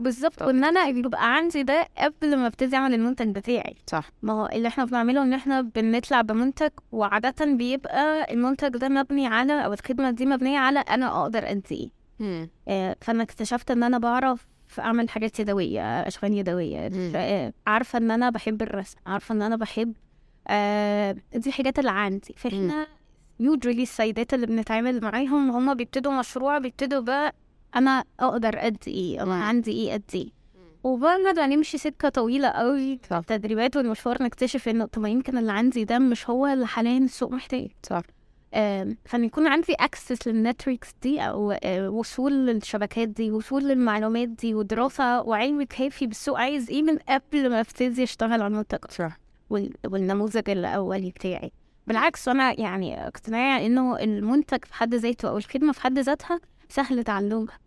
بالظبط. 0.00 0.42
وإن 0.42 0.64
أنا 0.64 0.84
يبقى 0.84 1.34
عندي 1.34 1.62
ده 1.62 1.88
قبل 1.98 2.36
ما 2.36 2.46
أبتدي 2.46 2.76
أعمل 2.76 2.94
المنتج 2.94 3.28
بتاعي. 3.28 3.76
صح. 3.86 4.10
ما 4.22 4.32
هو 4.32 4.46
اللي 4.52 4.68
إحنا 4.68 4.84
بنعمله 4.84 5.22
إن 5.22 5.32
إحنا 5.32 5.60
بنطلع 5.60 6.20
بمنتج 6.20 6.70
وعادة 6.92 7.44
بيبقى 7.54 8.32
المنتج 8.34 8.68
ده 8.68 8.88
مبني 8.88 9.26
على 9.26 9.64
أو 9.64 9.72
الخدمة 9.72 10.10
دي 10.10 10.26
مبنية 10.26 10.58
على 10.58 10.78
أنا 10.78 11.22
أقدر 11.22 11.44
قد 11.44 11.66
إيه. 11.72 11.90
آه، 12.68 12.96
فأنا 13.00 13.22
اكتشفت 13.22 13.70
إن 13.70 13.82
أنا 13.82 13.98
بعرف 13.98 14.46
أعمل 14.78 15.08
حاجات 15.10 15.40
يدوية 15.40 15.82
أشغال 16.00 16.34
يدوية. 16.34 16.88
مم. 16.88 17.12
آه، 17.16 17.52
عارفة 17.66 17.98
إن 17.98 18.10
أنا 18.10 18.30
بحب 18.30 18.62
الرسم 18.62 18.98
عارفة 19.06 19.34
إن 19.34 19.42
أنا 19.42 19.56
بحب 19.56 19.92
آه، 20.48 21.12
دي 21.34 21.48
الحاجات 21.48 21.78
اللي 21.78 21.90
عندي. 21.90 22.34
فإحنا 22.36 22.86
يوجولي 23.40 23.82
السيدات 23.82 24.34
اللي 24.34 24.46
بنتعامل 24.46 25.00
معاهم 25.00 25.50
هم 25.50 25.74
بيبتدوا 25.74 26.12
مشروع 26.12 26.58
بيبتدوا 26.58 27.00
بقى 27.00 27.34
أنا 27.76 28.04
أقدر 28.20 28.56
قد 28.58 28.76
إيه 28.86 29.22
أنا. 29.22 29.34
عندي 29.44 29.70
إيه 29.72 29.92
قد 29.92 30.02
إيه. 30.14 30.28
وبعد 30.84 31.20
ما 31.38 31.46
نمشي 31.46 31.78
سكة 31.78 32.08
طويلة 32.08 32.48
قوي 32.48 33.00
صح. 33.10 33.16
التدريبات 33.16 33.76
والمشوار 33.76 34.22
نكتشف 34.22 34.68
إنه 34.68 34.84
طب 34.84 35.06
يمكن 35.06 35.38
اللي 35.38 35.52
عندي 35.52 35.84
ده 35.84 35.98
مش 35.98 36.30
هو 36.30 36.46
اللي 36.46 36.66
حاليا 36.66 36.98
السوق 36.98 37.32
محتاج. 37.32 37.68
صح. 37.82 38.02
فان 39.04 39.24
يكون 39.24 39.46
عندي 39.46 39.74
access 39.74 40.28
لل 40.28 40.40
networks 40.40 40.88
دي 41.02 41.20
أو 41.20 41.54
وصول 41.98 42.32
للشبكات 42.46 43.08
دي 43.08 43.30
وصول 43.30 43.64
للمعلومات 43.64 44.28
دي 44.28 44.54
ودراسة 44.54 45.22
وعلم 45.22 45.62
كافي 45.62 46.06
بالسوق 46.06 46.38
عايز 46.38 46.70
إيه 46.70 46.82
من 46.82 46.98
قبل 46.98 47.50
ما 47.50 47.60
أبتدي 47.60 48.02
أشتغل 48.02 48.32
على 48.32 48.46
المنتج 48.46 48.78
صح. 48.90 49.18
وال- 49.50 49.74
والنموذج 49.86 50.50
الأولي 50.50 51.10
بتاعي. 51.10 51.52
بالعكس 51.86 52.28
أنا 52.28 52.60
يعني 52.60 53.06
اقتناعي 53.06 53.66
إنه 53.66 53.98
المنتج 53.98 54.64
في 54.64 54.74
حد 54.74 54.94
ذاته 54.94 55.28
أو 55.28 55.36
الخدمة 55.36 55.72
في 55.72 55.80
حد 55.80 55.98
ذاتها 55.98 56.40
سهل 56.68 57.04
تعلمها. 57.04 57.58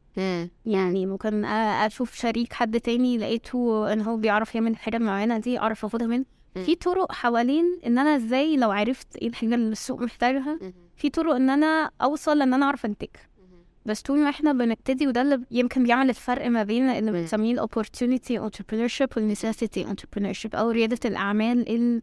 يعني 0.66 1.06
ممكن 1.06 1.46
أشوف 1.46 2.16
شريك 2.16 2.54
حد 2.54 2.80
تاني 2.80 3.18
لقيته 3.18 3.94
إن 3.94 4.02
هو 4.02 4.18
بيعرف 4.18 4.56
يعمل 4.56 4.72
الحاجة 4.72 4.98
المعينه 4.98 5.38
دي 5.38 5.60
أعرف 5.60 5.86
أخدها 5.86 6.08
منه. 6.08 6.26
في 6.66 6.76
طرق 6.76 7.12
حوالين 7.12 7.80
إن 7.86 7.98
أنا 7.98 8.16
إزاي 8.16 8.58
لو 8.58 8.72
عرفت 8.72 9.16
إيه 9.16 9.28
الحاجة 9.28 9.56
اللي 9.56 9.72
السوق 9.72 10.02
محتاجها 10.02 10.60
في 10.96 11.10
طرق 11.10 11.36
إن 11.36 11.50
أنا 11.50 11.92
أوصل 12.02 12.42
إن 12.42 12.54
أنا 12.54 12.66
أعرف 12.66 12.86
أنتج. 12.86 13.08
بس 13.86 14.02
طول 14.02 14.20
ما 14.20 14.30
إحنا 14.30 14.54
بنبتدي 14.54 15.08
وده 15.08 15.22
اللي 15.22 15.42
يمكن 15.52 15.84
بيعمل 15.84 16.10
الفرق 16.10 16.48
ما 16.48 16.64
بين 16.64 16.90
اللي. 16.90 17.12
بنسميه 17.12 17.54
الاوبورتونيتي 17.54 18.40
entrepreneurship 18.40 19.08
والنيسيسيتي 19.18 19.86
entrepreneurship 19.86 20.56
أو 20.56 20.70
ريادة 20.70 21.00
الأعمال 21.06 21.70
ال 21.76 22.02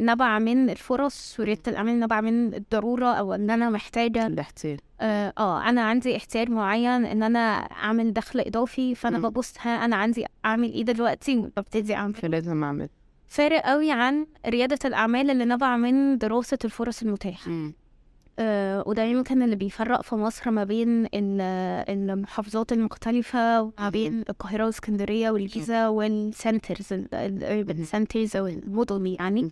نبع 0.00 0.38
من 0.38 0.70
الفرص 0.70 1.36
ورياده 1.40 1.60
الاعمال 1.68 2.00
نبع 2.00 2.20
من 2.20 2.54
الضرورة 2.54 3.06
أو 3.06 3.34
إن 3.34 3.50
أنا 3.50 3.70
محتاجة 3.70 4.26
الاحتياج 4.26 4.78
آه 5.00 5.32
آه، 5.38 5.68
أنا 5.68 5.82
عندي 5.82 6.16
احتياج 6.16 6.50
معين 6.50 7.04
إن 7.06 7.22
أنا 7.22 7.38
أعمل 7.58 8.12
دخل 8.12 8.40
إضافي 8.40 8.94
فأنا 8.94 9.18
مم. 9.18 9.28
ببص 9.28 9.54
ها 9.60 9.84
أنا 9.84 9.96
عندي 9.96 10.24
أعمل 10.44 10.72
إيه 10.72 10.82
دلوقتي 10.84 11.38
وببتدي 11.38 11.94
أعمل. 11.94 12.14
فلازم 12.14 12.64
أعمل. 12.64 12.88
فارق 13.28 13.60
قوي 13.62 13.90
عن 13.92 14.26
ريادة 14.46 14.78
الأعمال 14.84 15.30
اللي 15.30 15.44
نبع 15.44 15.76
من 15.76 16.18
دراسة 16.18 16.58
الفرص 16.64 17.02
المتاحة. 17.02 17.50
آه 18.38 18.84
وده 18.86 19.02
يمكن 19.02 19.42
اللي 19.42 19.56
بيفرق 19.56 20.02
في 20.02 20.14
مصر 20.14 20.50
ما 20.50 20.64
بين 20.64 21.04
ال- 21.06 21.40
المحافظات 22.10 22.72
المختلفة 22.72 23.62
وما 23.62 23.88
بين 23.88 24.20
القاهرة 24.28 24.64
واسكندرية 24.66 25.30
والجيزة 25.30 25.90
وال 25.90 26.13
centers 26.13 26.92
ال 26.92 27.06
urban 27.06 27.76
مم. 27.76 27.84
centers 27.84 28.36
أو 28.36 28.46
المدن 28.46 29.06
يعني. 29.06 29.50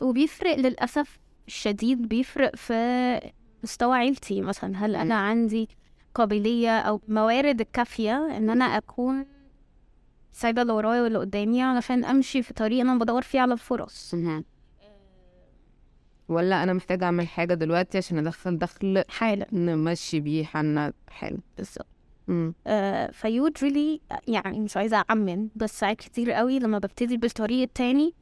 وبيفرق 0.00 0.56
للأسف 0.56 1.18
الشديد 1.46 2.08
بيفرق 2.08 2.56
في 2.56 3.20
مستوى 3.64 3.96
عيلتي 3.96 4.40
مثلا. 4.40 4.76
هل 4.76 4.96
أنا. 4.96 5.14
عندي 5.14 5.68
قابلية 6.14 6.78
أو 6.78 7.00
موارد 7.08 7.60
الكافية 7.60 8.36
إن 8.36 8.50
أنا 8.50 8.64
أكون 8.64 9.26
سايبة 10.32 10.62
اللي 10.62 10.72
ورايا 10.72 11.02
واللي 11.02 11.18
قدامي 11.18 11.62
علشان 11.62 12.04
أمشي 12.04 12.42
في 12.42 12.54
طريق 12.54 12.80
أنا 12.80 12.94
بدور 12.98 13.22
فيه 13.22 13.40
على 13.40 13.52
الفرص 13.52 14.14
ولا 16.32 16.62
أنا 16.62 16.72
محتاجة 16.72 17.04
أعمل 17.04 17.28
حاجة 17.28 17.54
دلوقتي 17.54 17.98
عشان 17.98 18.18
أدخل 18.18 18.58
دخل 18.58 19.04
حالا. 19.08 19.46
نمشي 19.52 20.20
بيه 20.20 20.44
حالنا؟ 20.44 20.92
حلو. 21.08 21.38
بالظبط. 21.56 21.86
آه 22.66 23.10
فيوجولي 23.10 24.00
يعني 24.28 24.60
مش 24.60 24.76
عايزة 24.76 25.04
أعمم 25.10 25.48
بس 25.56 25.80
ساعات 25.80 25.96
كتير 25.96 26.32
قوي 26.32 26.58
لما 26.58 26.78
ببتدي 26.78 27.16
بالطريق 27.16 27.62
التاني 27.62 28.14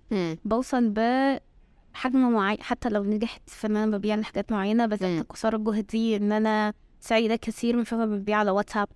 بوصل 0.45 0.88
بحجم 0.90 2.33
معين 2.33 2.62
حتى 2.62 2.88
لو 2.88 3.05
نجحت 3.05 3.50
في 3.50 3.67
إن 3.67 3.76
أنا 3.76 3.97
ببيع 3.99 4.23
حاجات 4.23 4.52
معينة. 4.52 4.87
بذلت 4.87 5.26
قصارى 5.31 5.57
الجهد 5.57 5.87
دي 5.87 6.17
إن 6.17 6.33
أنا 6.33 6.73
سعيدة 7.00 7.37
كثير 7.37 7.76
من 7.76 7.85
فما 7.85 8.07
ببيع 8.07 8.38
على 8.38 8.50
واتساب 8.50 8.88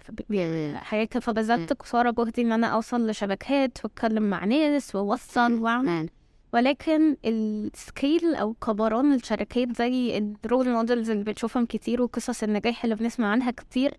حاجات 0.75 1.09
كده، 1.09 1.21
فبذلت 1.21 1.73
قصارى 1.73 2.12
جهدي 2.12 2.42
إن 2.42 2.52
أنا 2.52 2.66
أوصل 2.66 3.11
لشبكات 3.11 3.78
وأتكلم 3.85 4.30
مع 4.30 4.44
ناس 4.44 4.94
وأوصل 4.94 5.52
وأعمل. 5.52 6.11
ولكن 6.54 7.16
ال 7.25 7.43
scale 7.43 8.34
أو 8.34 8.54
كبران 8.54 9.12
الشركات 9.14 9.76
زي 9.76 10.18
ال 10.44 10.49
role 10.49 10.68
models 10.68 11.11
اللي 11.11 11.25
بنشوفهم 11.25 11.66
كتير 11.66 12.02
وقصص 12.02 12.42
النجاح 12.42 12.84
اللي 12.84 12.96
بنسمع 12.96 13.28
عنها 13.28 13.50
كتير 13.50 13.94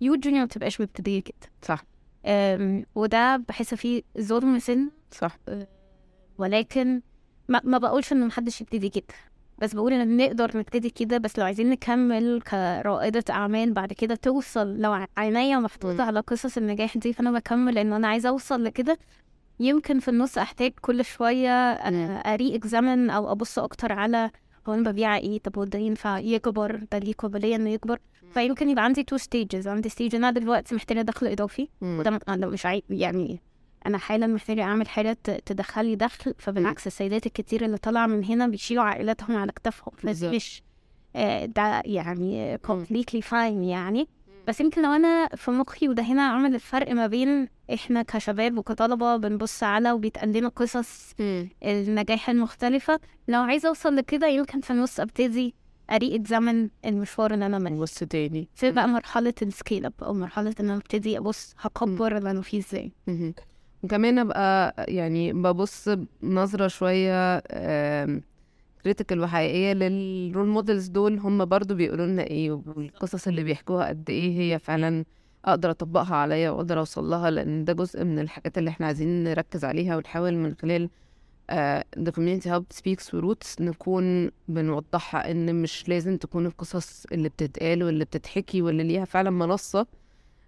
usually 0.00 0.38
ما 0.38 0.44
بتبقاش 0.44 0.80
مبتدئة 0.80 1.20
كده. 1.20 1.50
صح. 1.62 1.84
وده 2.94 3.36
بحس 3.36 3.74
فيه 3.74 4.02
ظلم 4.20 4.58
سن. 4.58 4.90
صح. 5.10 5.38
ولكن 6.38 7.02
ما, 7.48 7.60
ما 7.64 7.78
بقولش 7.78 8.12
إن 8.12 8.26
محدش 8.26 8.60
يبتدي 8.60 8.88
كده. 8.88 9.04
بس 9.58 9.74
بقول 9.74 9.92
إن 9.92 10.16
نقدر 10.16 10.58
نبتدي 10.58 10.90
كده 10.90 11.18
بس 11.18 11.38
لو 11.38 11.44
عايزين 11.44 11.70
نكمل 11.70 12.42
كرائدة 12.42 13.24
أعمال 13.30 13.72
بعد 13.72 13.92
كده 13.92 14.14
توصل 14.14 14.76
لو 14.76 15.06
عينيا. 15.16 15.58
محطوطة 15.58 16.04
على 16.04 16.20
قصص 16.20 16.56
النجاح 16.56 16.98
دي 16.98 17.12
فأنا 17.12 17.32
بكمل 17.32 17.78
إن 17.78 17.92
أنا 17.92 18.08
عايزة 18.08 18.28
أوصل 18.28 18.64
لكده. 18.64 18.98
يمكن 19.60 19.98
في 20.00 20.08
النص 20.08 20.38
أحتاج 20.38 20.72
كل 20.80 21.04
شوية 21.04 21.50
أ 22.34 22.56
re-examine 22.56 23.10
أو 23.10 23.32
أبص 23.32 23.58
أكتر 23.58 23.92
على 23.92 24.30
هو 24.68 24.74
أنا 24.74 24.90
ببيع 24.90 25.16
إيه 25.16 25.38
طب 25.38 25.58
هو 25.58 25.64
ده 25.64 25.78
ينفع 25.78 26.18
يكبر؟ 26.18 26.80
ده 26.92 26.98
ليه 26.98 27.12
قابلية 27.12 27.56
إنه 27.56 27.70
يكبر؟ 27.70 27.98
فيمكن 28.34 28.68
يبقى 28.68 28.84
عندي 28.84 29.02
two 29.02 29.16
stages 29.16 29.68
عندي 29.68 29.88
stage 29.88 30.14
أنا 30.14 30.30
دلوقتي 30.30 30.74
محتاجة 30.74 31.02
دخل 31.02 31.26
إضافي. 31.26 31.68
وده 31.82 32.20
أنا 32.28 32.46
مش 32.46 32.66
يعني 32.90 33.40
أنا 33.86 33.98
حالا 33.98 34.26
محتاجة 34.26 34.62
أعمل 34.62 34.88
حاجة 34.88 35.16
ت- 35.24 35.30
تدخلي 35.46 35.94
دخل 35.96 36.34
فبالعكس 36.38 36.86
السيدات 36.86 37.26
الكتير 37.26 37.64
اللي 37.64 37.78
طالعة 37.78 38.06
من 38.06 38.24
هنا 38.24 38.46
بيشيلوا 38.46 38.82
عائلاتهم 38.84 39.36
على 39.36 39.52
كتافهم 39.52 39.94
بالظبط. 40.04 40.30
فمش 40.32 40.62
آه، 41.16 41.44
ده 41.44 41.82
يعني 41.84 42.58
completely 42.66 43.20
fine 43.30 43.62
يعني. 43.64 44.08
بس 44.48 44.60
يمكن 44.60 44.82
لو 44.82 44.90
أنا 44.92 45.28
في 45.36 45.50
مخي 45.50 45.88
وده 45.88 46.02
هنا 46.02 46.22
عمل 46.22 46.54
الفرق 46.54 46.92
ما 46.92 47.06
بين 47.06 47.48
إحنا 47.74 48.02
كشباب 48.02 48.58
وكطلبة 48.58 49.16
بنبص 49.16 49.62
على 49.62 49.92
وبيتقال 49.92 50.32
لنا 50.32 50.48
قصص 50.48 51.14
النجاح 51.64 52.30
المختلفة 52.30 53.00
لو 53.28 53.40
عايزة 53.40 53.68
أوصل 53.68 53.96
لكده 53.96 54.26
يمكن 54.26 54.60
في 54.60 54.70
النص 54.70 55.00
أبتدي 55.00 55.54
أ 55.90 56.16
re-examine 56.16 56.68
المشوار 56.84 57.34
اللي 57.34 57.46
أنا 57.46 57.58
ماشي. 57.58 57.74
بص 57.76 57.94
تاني. 57.98 58.48
في 58.54 58.70
بقى 58.70 58.88
مرحلة 58.88 59.34
ال 59.42 59.49
scale 59.49 59.84
up 59.86 59.92
أو 60.02 60.14
مرحلة 60.14 60.54
إن 60.60 60.64
أنا 60.64 60.76
أبتدي 60.76 61.18
أبص 61.18 61.54
هكبر 61.60 62.16
اللي 62.16 62.30
أنا 62.30 62.40
فيه 62.42 62.58
إزاي. 62.58 62.92
وكمان 63.82 64.18
أبقى 64.18 64.74
يعني 64.88 65.32
ببص 65.32 65.88
بنظرة 66.22 66.68
شوية 66.68 67.42
critical 68.88 69.20
وحقيقية 69.20 69.72
لل 69.72 69.97
role 69.97 70.46
models 70.48 70.86
دول 70.88 71.18
هم 71.18 71.44
برضو 71.44 71.74
بيقولوا 71.74 72.06
لنا 72.06 72.22
إيه 72.22 72.52
والقصص 72.52 73.28
اللي 73.28 73.42
بيحكوها 73.44 73.88
قد 73.88 74.10
إيه 74.10 74.38
هي 74.40 74.58
فعلا 74.58 75.04
أقدر 75.44 75.70
أطبقها 75.70 76.16
عليا 76.16 76.50
وأقدر 76.50 76.78
أوصل 76.78 77.04
لها 77.10 77.30
لأن 77.30 77.64
ده 77.64 77.72
جزء 77.72 78.04
من 78.04 78.18
الحاجات 78.18 78.58
اللي 78.58 78.70
إحنا 78.70 78.86
عايزين 78.86 79.24
نركز 79.24 79.64
عليها 79.64 79.96
ونحاول 79.96 80.34
من 80.34 80.54
خلال 80.54 80.90
The 81.98 82.10
Community 82.16 82.48
Hub 82.50 82.64
Speaks 82.78 83.20
Roots 83.22 83.60
نكون 83.60 84.30
بنوضحها 84.48 85.30
إن 85.30 85.62
مش 85.62 85.88
لازم 85.88 86.16
تكون 86.16 86.46
القصص 86.46 87.06
اللي 87.12 87.28
بتتقال 87.28 87.82
واللي 87.84 88.04
بتتحكي 88.04 88.62
واللي 88.62 88.82
ليها 88.82 89.04
فعلا 89.04 89.30
منصة 89.30 89.86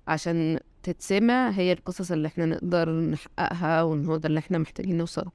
عشان 0.09 0.59
تتسمع 0.83 1.51
هي 1.51 1.73
القصص 1.73 2.13
اللي 2.13 2.29
إحنا 2.29 2.47
نقدر 2.47 2.91
نحققها 3.01 3.95
ده 4.17 4.29
اللي 4.29 4.39
إحنا 4.39 4.59
محتاجين 4.59 4.99
نوصله 4.99 5.31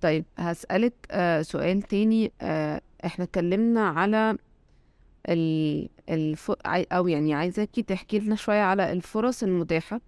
طيب 0.00 0.24
هسألك 0.38 0.94
آه 1.10 1.42
سؤال 1.42 1.82
تاني. 1.82 2.32
آه 2.42 2.80
إحنا 3.04 3.24
اتكلمنا 3.24 3.88
على 3.88 4.36
ال... 5.28 5.88
الف... 6.08 6.50
أو 6.66 7.08
يعني 7.08 7.34
عايزاكي 7.34 7.82
تحكي 7.82 8.18
لنا 8.18 8.34
شوية 8.34 8.60
على 8.62 8.92
الفرص 8.92 9.42
المتاحة 9.42 10.00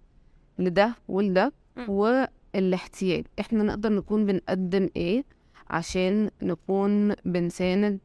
لده 0.59 0.95
ولده. 1.07 1.53
والاحتياج 1.87 3.25
إحنا 3.39 3.63
نقدر 3.63 3.89
نكون 3.93 4.25
بنقدم 4.25 4.89
إيه 4.95 5.23
عشان 5.69 6.29
نكون 6.41 7.13
بنساند 7.25 7.99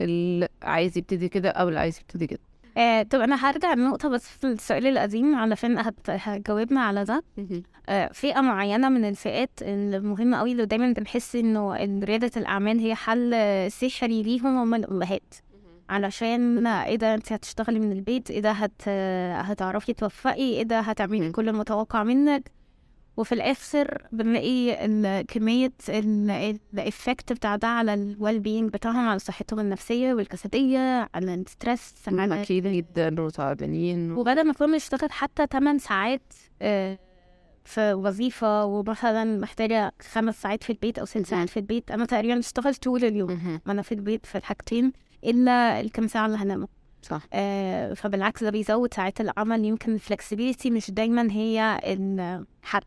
اللي 0.00 0.48
عايز 0.62 0.98
يبتدي 0.98 1.28
كده 1.28 1.50
أو 1.50 1.68
اللي 1.68 1.80
عايز 1.80 1.98
يبتدي 1.98 2.26
كده؟ 2.26 2.40
آه 2.76 3.02
طب 3.02 3.20
أنا 3.20 3.36
هرجع 3.50 3.72
النقطة 3.72 4.08
بس 4.08 4.28
في 4.28 4.46
السؤال 4.46 4.86
القديم 4.86 5.34
علشان 5.34 5.78
هت- 5.78 6.10
هتجاوبنا 6.10 6.80
على 6.80 7.04
ده. 7.04 7.22
آه، 7.88 8.10
فئة 8.12 8.40
معينة 8.40 8.88
من 8.88 9.04
الفئات 9.08 9.50
المهمة 9.62 10.38
قوي 10.38 10.52
اللي 10.52 10.66
دايما 10.66 10.92
بنحس 10.92 11.36
إنه 11.36 11.76
إن 11.84 12.04
ريادة 12.04 12.30
الأعمال 12.36 12.78
هي 12.78 12.94
حل 12.94 13.34
سحري 13.72 14.22
ليهم 14.22 14.46
هم 14.58 14.74
الأمهات. 14.74 15.34
علشان 15.90 16.66
إيه 16.66 16.96
ده؟ 16.96 17.14
أنت 17.14 17.32
هتشتغلي 17.32 17.80
من 17.80 17.92
البيت 17.92 18.30
إيه 18.30 18.40
ده؟ 18.40 18.50
هت... 18.52 18.88
هتعرفي 19.50 19.92
توفقي 19.92 20.34
إيه 20.34 20.62
ده؟ 20.62 20.80
هتعملي. 20.80 21.30
كل 21.32 21.48
المتوقع 21.48 22.02
منك. 22.02 22.50
وفي 23.20 23.32
الآخر 23.32 24.02
بنلاقي 24.12 24.84
ال- 24.86 25.26
كمية 25.26 25.72
ال 26.74 26.82
effect 26.82 27.32
بتاع 27.32 27.56
ده 27.56 27.68
على 27.68 27.94
ال 27.94 28.40
well-being 28.40 28.70
بتاعهم 28.72 29.08
على 29.08 29.18
صحتهم 29.18 29.60
النفسية 29.60 30.14
والجسدية 30.14 31.08
على 31.14 31.34
ال 31.34 31.43
stress 31.43 31.94
على 32.08 32.42
أكيد 32.42 32.66
جدا 32.66 33.20
وتعبانين. 33.22 34.12
وبدل 34.12 34.46
ما 34.46 34.52
كنا 34.52 34.76
نشتغل 34.76 35.12
حتى 35.12 35.46
8 35.46 35.78
ساعات 35.78 36.22
آه، 36.62 36.98
في 37.64 37.92
وظيفة 37.94 38.64
ومثلا 38.64 39.24
محتاجة 39.38 39.92
خمس 40.12 40.42
ساعات 40.42 40.64
في 40.64 40.70
البيت 40.70 40.98
أو 40.98 41.04
ست 41.04 41.26
ساعات 41.26 41.48
في 41.48 41.56
البيت 41.56 41.90
أنا 41.90 42.04
تقريبا 42.04 42.34
بشتغل 42.38 42.74
طول 42.74 43.04
اليوم. 43.04 43.60
أنا 43.68 43.82
في 43.82 43.92
البيت 43.92 44.26
في 44.26 44.38
الحاجتين 44.38 44.92
إلا 45.24 45.80
الكام 45.80 46.06
ساعة 46.06 46.26
اللي 46.26 46.38
هنامهم. 46.38 46.68
صح. 47.02 47.22
آه، 47.32 47.94
فبالعكس 47.94 48.44
ده 48.44 48.50
بيزود 48.50 48.94
ساعات 48.94 49.20
العمل. 49.20 49.64
يمكن 49.64 49.92
ال 49.94 50.00
flexibility 50.00 50.70
مش 50.70 50.90
دايما 50.90 51.32
هي 51.32 51.80
الحل. 51.84 52.80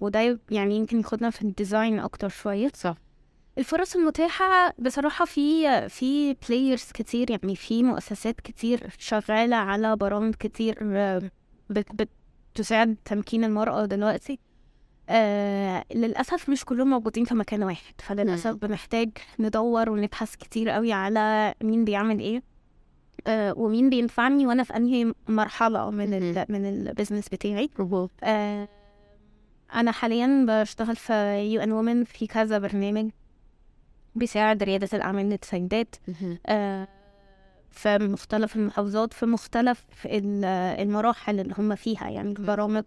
وده 0.00 0.40
يعني 0.50 0.76
يمكن 0.76 0.98
ياخدنا 0.98 1.30
في 1.30 1.42
ال 1.42 1.50
design 1.50 1.98
أكتر 1.98 2.28
شوية. 2.28 2.70
صح. 2.74 2.94
الفرص 3.58 3.96
المتاحة 3.96 4.74
بصراحة 4.78 5.24
في 5.24 5.88
في 5.88 6.34
players 6.48 6.84
كتير 6.94 7.30
يعني 7.30 7.56
في 7.56 7.82
مؤسسات 7.82 8.40
كتير 8.40 8.90
شغالة 8.98 9.56
على 9.56 9.96
برامج 9.96 10.34
كتير 10.34 10.78
آه، 10.82 11.22
بت 11.70 12.08
بتساعد 12.54 12.96
تمكين 13.04 13.44
المرأة 13.44 13.84
دلوقتي. 13.84 14.38
آه 15.08 15.84
للأسف 15.94 16.48
مش 16.50 16.64
كلهم 16.64 16.90
موجودين 16.90 17.24
في 17.24 17.34
مكان 17.34 17.62
واحد 17.62 17.94
فللأسف 17.98 18.50
بنحتاج 18.54 19.10
ندور 19.38 19.90
ونبحث 19.90 20.36
كتير 20.36 20.68
قوي 20.70 20.92
على 20.92 21.54
مين 21.62 21.84
بيعمل 21.84 22.18
إيه 22.20 22.42
آه 23.26 23.54
ومين 23.58 23.90
بينفعني 23.90 24.46
وأنا 24.46 24.62
في 24.62 24.76
أنهي 24.76 25.12
مرحلة 25.28 25.90
من 25.90 26.14
ال 26.14 26.44
من 26.48 26.66
ال 26.66 26.73
business 26.73 27.28
بتاعي. 27.28 27.70
آه 28.22 28.68
أنا 29.74 29.90
حاليا 29.92 30.46
بشتغل 30.48 30.96
في 30.96 31.12
UN 31.52 31.72
Women 31.72 32.04
في 32.04 32.26
كذا 32.26 32.58
برنامج 32.58 33.10
بيساعد 34.14 34.62
ريادة 34.62 34.88
الأعمال 34.96 35.28
للسيدات. 35.28 35.96
آه، 36.46 36.88
في 37.70 37.98
مختلف 37.98 38.56
المحافظات 38.56 39.12
في 39.12 39.26
مختلف 39.26 39.84
ال- 40.06 40.44
المراحل 40.80 41.40
اللي 41.40 41.54
هم 41.58 41.74
فيها 41.74 42.08
يعني 42.10 42.34
برامج 42.34 42.84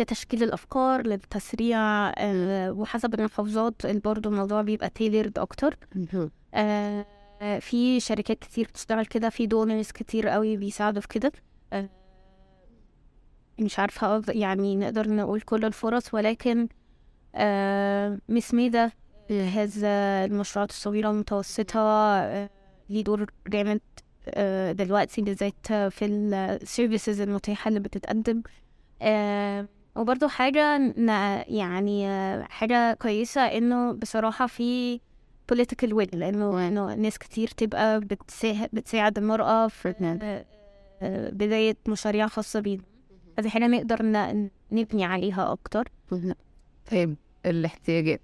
لتشكيل 0.00 0.42
الأفكار 0.42 1.06
للتسريع 1.06 1.78
آه، 2.18 2.72
وحسب 2.72 3.14
المحافظات 3.14 3.86
برضه 3.86 4.30
الموضوع 4.30 4.62
بيبقى 4.62 4.90
تailored 4.98 5.32
أكتر. 5.40 5.76
آه، 6.54 7.06
في 7.60 8.00
شركات 8.00 8.38
كتير 8.38 8.64
بتشتغل 8.66 9.06
كده 9.06 9.28
في 9.28 9.46
donors 9.46 9.90
كتير 9.90 10.28
قوي 10.28 10.56
بيساعدوا 10.56 11.02
في 11.02 11.08
كده 11.08 11.32
مش 13.62 13.78
عارفة 13.78 14.22
يعني 14.28 14.76
نقدر 14.76 15.08
نقول 15.10 15.40
كل 15.40 15.64
الفرص 15.64 16.14
ولكن 16.14 16.68
آه، 17.34 18.18
MSMEDA 18.28 18.90
جهاز 19.30 19.84
المشروعات 19.84 20.70
الصغيرة 20.70 21.08
والمتوسطة 21.08 21.80
آه، 21.80 22.50
ليه 22.90 23.04
دور 23.04 23.26
جامد 23.48 23.80
آه، 24.28 24.72
دلوقتي 24.72 25.22
بالذات 25.22 25.66
في 25.66 26.04
ال 26.04 26.17
services 26.17 27.20
المتاحة 27.20 27.68
اللي 27.68 27.80
بتتقدم. 27.80 28.42
وبرضه 29.96 30.28
حاجة 30.28 30.94
يعني 31.48 32.08
حاجة 32.44 32.94
كويسة 32.94 33.40
إنه 33.40 33.92
بصراحة 33.92 34.46
في 34.46 35.00
political 35.52 35.88
will 35.88 36.14
لأنه 36.14 36.68
إنه 36.68 36.94
ناس 36.94 37.18
كتير 37.18 37.48
تبقى 37.48 38.00
بتساعد, 38.72 39.18
المرأة 39.18 39.68
في 39.68 39.94
بداية 41.32 41.76
مشاريع 41.88 42.26
خاصة 42.26 42.60
بينا 42.60 42.82
هذه 43.40 43.48
حاجة 43.48 43.66
نقدر 43.66 43.98
نبني 44.72 45.04
عليها 45.04 45.52
أكتر. 45.52 45.88
طيب 46.90 47.16
الاحتياجات. 47.46 48.20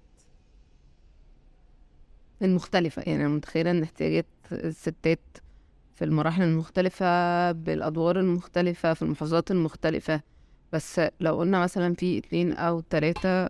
المختلفة 2.41 3.01
يعني 3.05 3.25
أنا 3.25 3.35
متخيلة 3.35 3.71
إن 3.71 3.83
احتياجات 3.83 4.25
الستات 4.51 5.19
في 5.95 6.05
المراحل 6.05 6.43
المختلفة 6.43 7.51
بالأدوار 7.51 8.19
المختلفة 8.19 8.93
في 8.93 9.01
المحافظات 9.01 9.51
المختلفة. 9.51 10.21
بس 10.73 11.01
لو 11.19 11.37
قلنا 11.39 11.59
مثلا 11.59 11.93
في 11.93 12.17
اتنين 12.17 12.53
أو 12.53 12.79
تلاتة 12.79 13.45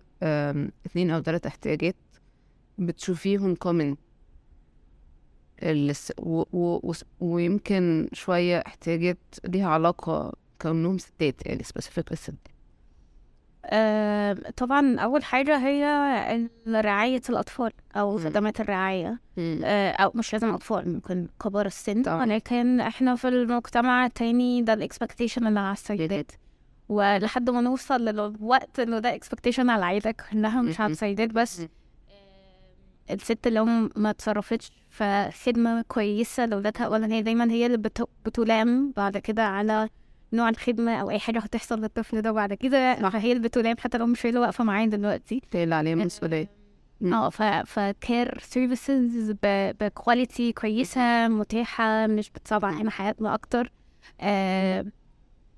اتنين 0.85 1.11
أو 1.11 1.19
تلاتة 1.19 1.47
احتياجات 1.47 1.95
بتشوفيهم 2.77 3.55
وس- 6.53 7.03
ويمكن 7.19 8.09
شوية 8.13 8.57
احتياجات 8.67 9.17
ليها 9.45 9.67
علاقة 9.69 10.33
كونهم 10.61 10.97
ستات 10.97 11.45
يعني 11.45 11.63
specific 11.63 12.03
للستات 12.11 12.35
آه، 13.65 14.33
طبعا 14.57 14.99
أول 14.99 15.23
حاجة 15.23 15.57
هي 15.57 15.85
رعاية 16.67 17.21
الأطفال 17.29 17.71
أو 17.95 18.11
مم. 18.11 18.23
خدمات 18.23 18.61
الرعاية 18.61 19.19
آه، 19.39 19.91
أو 19.91 20.11
مش 20.15 20.33
لازم 20.33 20.53
أطفال 20.53 20.93
ممكن 20.93 21.27
كبار 21.43 21.65
السن. 21.65 22.09
ولكن 22.09 22.79
إحنا 22.79 23.15
في 23.15 23.27
المجتمع 23.27 24.05
التاني 24.05 24.61
ده 24.61 24.73
الإكسبكتيشن 24.73 25.47
اللي 25.47 25.59
على 25.59 25.73
السيدات 25.73 26.31
ولحد 26.89 27.49
ما 27.49 27.61
نوصل 27.61 28.01
للوقت 28.05 28.79
إنه 28.79 28.99
ده 28.99 29.15
expectation 29.15 29.69
على 29.69 29.79
العيلة 29.79 30.13
كلها 30.31 30.61
مش 30.61 30.79
على. 30.81 30.91
السيدات 30.91 31.29
بس. 31.29 31.59
آه، 31.59 31.67
الست 33.13 33.47
لو 33.47 33.65
ما 33.95 34.09
اتصرفتش 34.09 34.71
في 34.89 35.29
خدمة 35.45 35.81
كويسة 35.87 36.45
لأولادها 36.45 36.85
أولا 36.85 37.13
هي 37.13 37.21
دايما 37.21 37.51
هي 37.51 37.65
اللي 37.65 37.77
بت- 37.77 38.09
بتلام 38.25 38.93
بعد 38.97 39.17
كده 39.17 39.43
على 39.43 39.89
نوع 40.33 40.49
الخدمة 40.49 40.95
أو 41.01 41.09
أي 41.09 41.19
حاجة 41.19 41.39
هتحصل 41.39 41.79
للطفل 41.81 42.21
ده 42.21 42.31
بعد 42.31 42.53
كده. 42.53 42.95
فهي 43.09 43.31
اللي 43.31 43.43
بتلام 43.43 43.75
حتى 43.79 43.97
لو 43.97 44.05
مش 44.05 44.25
هي 44.25 44.29
اللي 44.29 44.39
واقفة 44.41 44.63
معاه 44.63 44.85
دلوقتي. 44.85 45.41
اللي 45.55 45.75
عليها 45.75 45.95
مسؤولية. 45.95 46.49
مم. 47.01 47.13
آه 47.13 47.29
ف 47.29 47.41
ف 47.65 47.80
care 47.80 48.39
services 48.41 49.35
ب 49.43 49.57
quality 49.57 50.51
كويسة 50.51 51.27
متاحة 51.27 52.07
مش 52.07 52.29
بتصعب 52.29 52.65
علينا 52.65 52.91
حياتنا 52.91 53.33
أكتر. 53.33 53.71
آه 54.21 54.85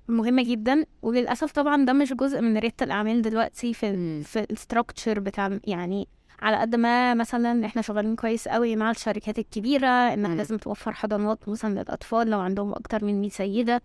مهمة 0.08 0.42
جدا. 0.44 0.84
وللأسف 1.02 1.52
طبعا 1.52 1.84
ده 1.84 1.92
مش 1.92 2.12
جزء 2.12 2.40
من 2.40 2.58
ريادة 2.58 2.74
الأعمال 2.82 3.22
دلوقتي 3.22 3.74
في 3.74 3.92
مم. 3.92 4.22
في 4.24 4.46
ال 4.50 4.57
structure 4.57 5.20
بتاع 5.20 5.58
يعني 5.64 6.08
على 6.42 6.56
قد 6.56 6.74
ما 6.76 7.14
مثلا 7.14 7.66
إحنا 7.66 7.82
شغالين 7.82 8.16
كويس 8.16 8.48
قوي 8.48 8.76
مع 8.76 8.90
الشركات 8.90 9.38
الكبيرة 9.38 9.86
انها 9.88 10.30
مم. 10.30 10.36
لازم 10.36 10.56
توفر 10.56 10.92
حضانات 10.92 11.48
مثلا 11.48 11.74
للأطفال 11.82 12.30
لو 12.30 12.40
عندهم 12.40 12.72
أكتر 12.72 13.04
من 13.04 13.20
100 13.20 13.30
سيدة. 13.30 13.74
آم، 13.74 13.80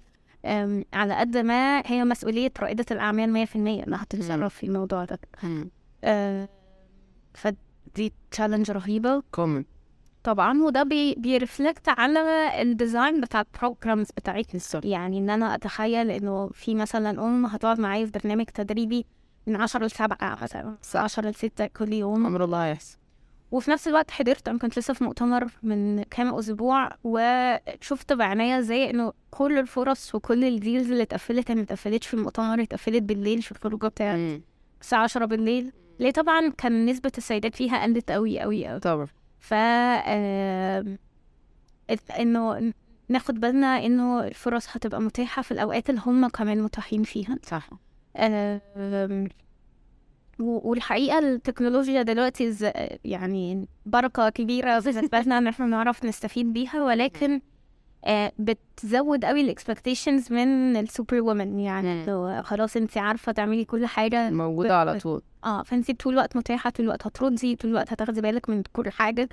على 0.94 1.14
قد 1.16 1.38
ما 1.38 1.84
هي 1.86 2.04
مسؤولية 2.04 2.52
رائدة 2.60 2.86
الأعمال 2.92 3.48
100% 3.48 3.56
إنها 3.56 4.06
تتصرف 4.10 4.56
في 4.56 4.66
الموضوع 4.66 5.06
ده. 5.06 5.20
آه، 6.04 6.50
فدي 7.34 8.14
challenge 8.32 8.72
رهيبة. 8.72 9.24
common 9.38 9.64
طبعا 10.24 10.64
وده 10.64 10.84
بي 10.84 11.16
بي 11.16 11.32
reflect 11.32 11.90
على 11.90 12.20
ال 12.62 12.70
design 12.70 13.22
بتاع 13.22 13.42
ال 13.42 13.49
programs 13.49 14.08
بتاعتنا. 14.18 14.62
يعني 14.84 15.18
إن 15.18 15.30
أنا 15.30 15.56
أتخيل 15.56 16.12
إنه 16.12 16.50
في 16.54 16.76
مثلا 16.76 17.10
أم 17.26 17.46
هتقعد 17.46 17.80
معايا 17.80 18.06
في 18.06 18.12
برنامج 18.12 18.46
تدريبي 18.46 19.06
من 19.48 19.56
10 19.56 19.86
ل 19.86 19.92
7 19.92 20.38
مثلا 20.42 20.78
10 20.96 21.30
ل 21.30 21.36
6 21.36 21.66
كل 21.68 21.94
يوم. 21.94 22.26
عمره 22.26 22.44
ما 22.44 22.66
هيحصل 22.66 22.98
وفي 23.56 23.72
نفس 23.72 23.88
الوقت 23.88 24.12
حضرت 24.12 24.48
أنا 24.48 24.60
كنت 24.60 24.80
لسه 24.80 24.94
في 24.94 25.04
مؤتمر 25.04 25.48
من 25.64 26.04
كام 26.04 26.36
أسبوع 26.36 26.90
وشفت 27.04 28.14
بعينيا 28.14 28.60
إزاي 28.60 28.90
إنه 28.90 29.14
كل 29.32 29.60
الفرص 29.60 30.16
وكل 30.16 30.44
ال 30.44 30.52
deals 30.52 30.92
اللي 30.92 31.04
اتقفلت 31.04 31.52
ما 31.52 31.62
اتقفلتش 31.62 32.08
في 32.08 32.14
المؤتمر 32.14 32.62
اتقفلت 32.62 33.04
بالليل 33.04 33.42
في 33.42 33.52
الخروجة 33.52 33.88
بتاعت 33.88 34.18
مم. 34.18 34.42
الساعة 34.82 35.04
10 35.04 35.26
بالليل. 35.26 35.72
ليه؟ 36.00 36.12
طبعا 36.12 36.50
كان 36.58 36.86
نسبة 36.86 37.12
السيدات 37.18 37.56
فيها 37.56 37.84
قلت 37.84 38.12
قوي 38.12 38.40
قوي 38.40 38.68
قوي 38.68 38.80
طبعا. 38.80 39.08
ف 39.40 39.54
إنه 42.20 42.74
ناخد 43.10 43.40
بالنا 43.40 43.86
إنه 43.86 44.24
الفرص 44.24 44.68
هتبقى 44.70 45.02
متاحة 45.02 45.42
في 45.42 45.52
الأوقات 45.52 45.90
اللي 45.90 46.02
هم 46.06 46.28
كمان 46.28 46.62
متاحين 46.64 47.04
فيها. 47.04 47.40
صح. 47.44 47.70
آم، 50.40 50.46
و- 50.46 50.62
والحقيقة 50.70 51.20
التكنولوجيا 51.20 52.02
دلوقتي 52.02 52.72
يعني 53.06 53.68
بركة 53.86 54.30
كبيرة 54.30 54.80
بالنسبة 54.80 55.20
لنا 55.22 55.38
إن 55.38 55.48
إحنا 55.48 55.66
نعرف 55.66 56.06
نستفيد 56.06 56.54
بيها 56.54 56.84
ولكن 56.84 57.42
آه، 58.08 58.32
بتزود 58.40 59.26
قوي 59.26 59.42
ال 59.42 59.49
expectations 59.49 60.32
من 60.34 60.78
ال 60.78 61.22
superwoman. 61.22 61.60
يعني. 61.60 62.06
لو 62.06 62.42
خلاص 62.44 62.78
انت 62.78 62.98
عارفة 62.98 63.32
تعملي 63.32 63.66
كل 63.66 63.86
حاجة 63.86 64.30
موجودة 64.30 64.78
على 64.80 65.00
طول. 65.00 65.22
آه 65.46 65.64
فانت 65.64 65.92
طول 65.92 66.14
الوقت 66.14 66.36
متاحة 66.38 66.70
طول 66.70 66.86
الوقت 66.86 67.08
هتردي 67.08 67.56
طول 67.56 67.72
الوقت 67.72 67.92
هتاخدي 67.94 68.22
بالك 68.22 68.50
من 68.50 68.64
كل 68.74 68.90
حاجة. 68.90 69.30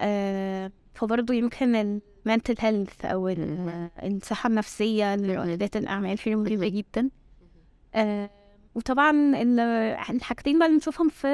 آه 0.00 0.70
فبرضه 0.94 1.34
يمكن 1.34 2.00
ال 2.26 2.30
mental 2.30 2.54
health 2.58 3.04
أو 3.04 3.28
ال- 3.28 3.60
مم. 3.60 3.90
الصحة 4.02 4.46
النفسية 4.48 5.16
لرائدات 5.16 5.76
الأعمال 5.76 6.16
فيه 6.16 6.34
مهمة 6.34 6.68
جدا. 6.68 7.10
آه 7.94 8.30
وطبعا 8.74 9.10
ال- 9.42 9.60
الحاجتين 10.14 10.58
بقى 10.58 10.66
اللي 10.66 10.78
بنشوفهم 10.78 11.08
في 11.08 11.26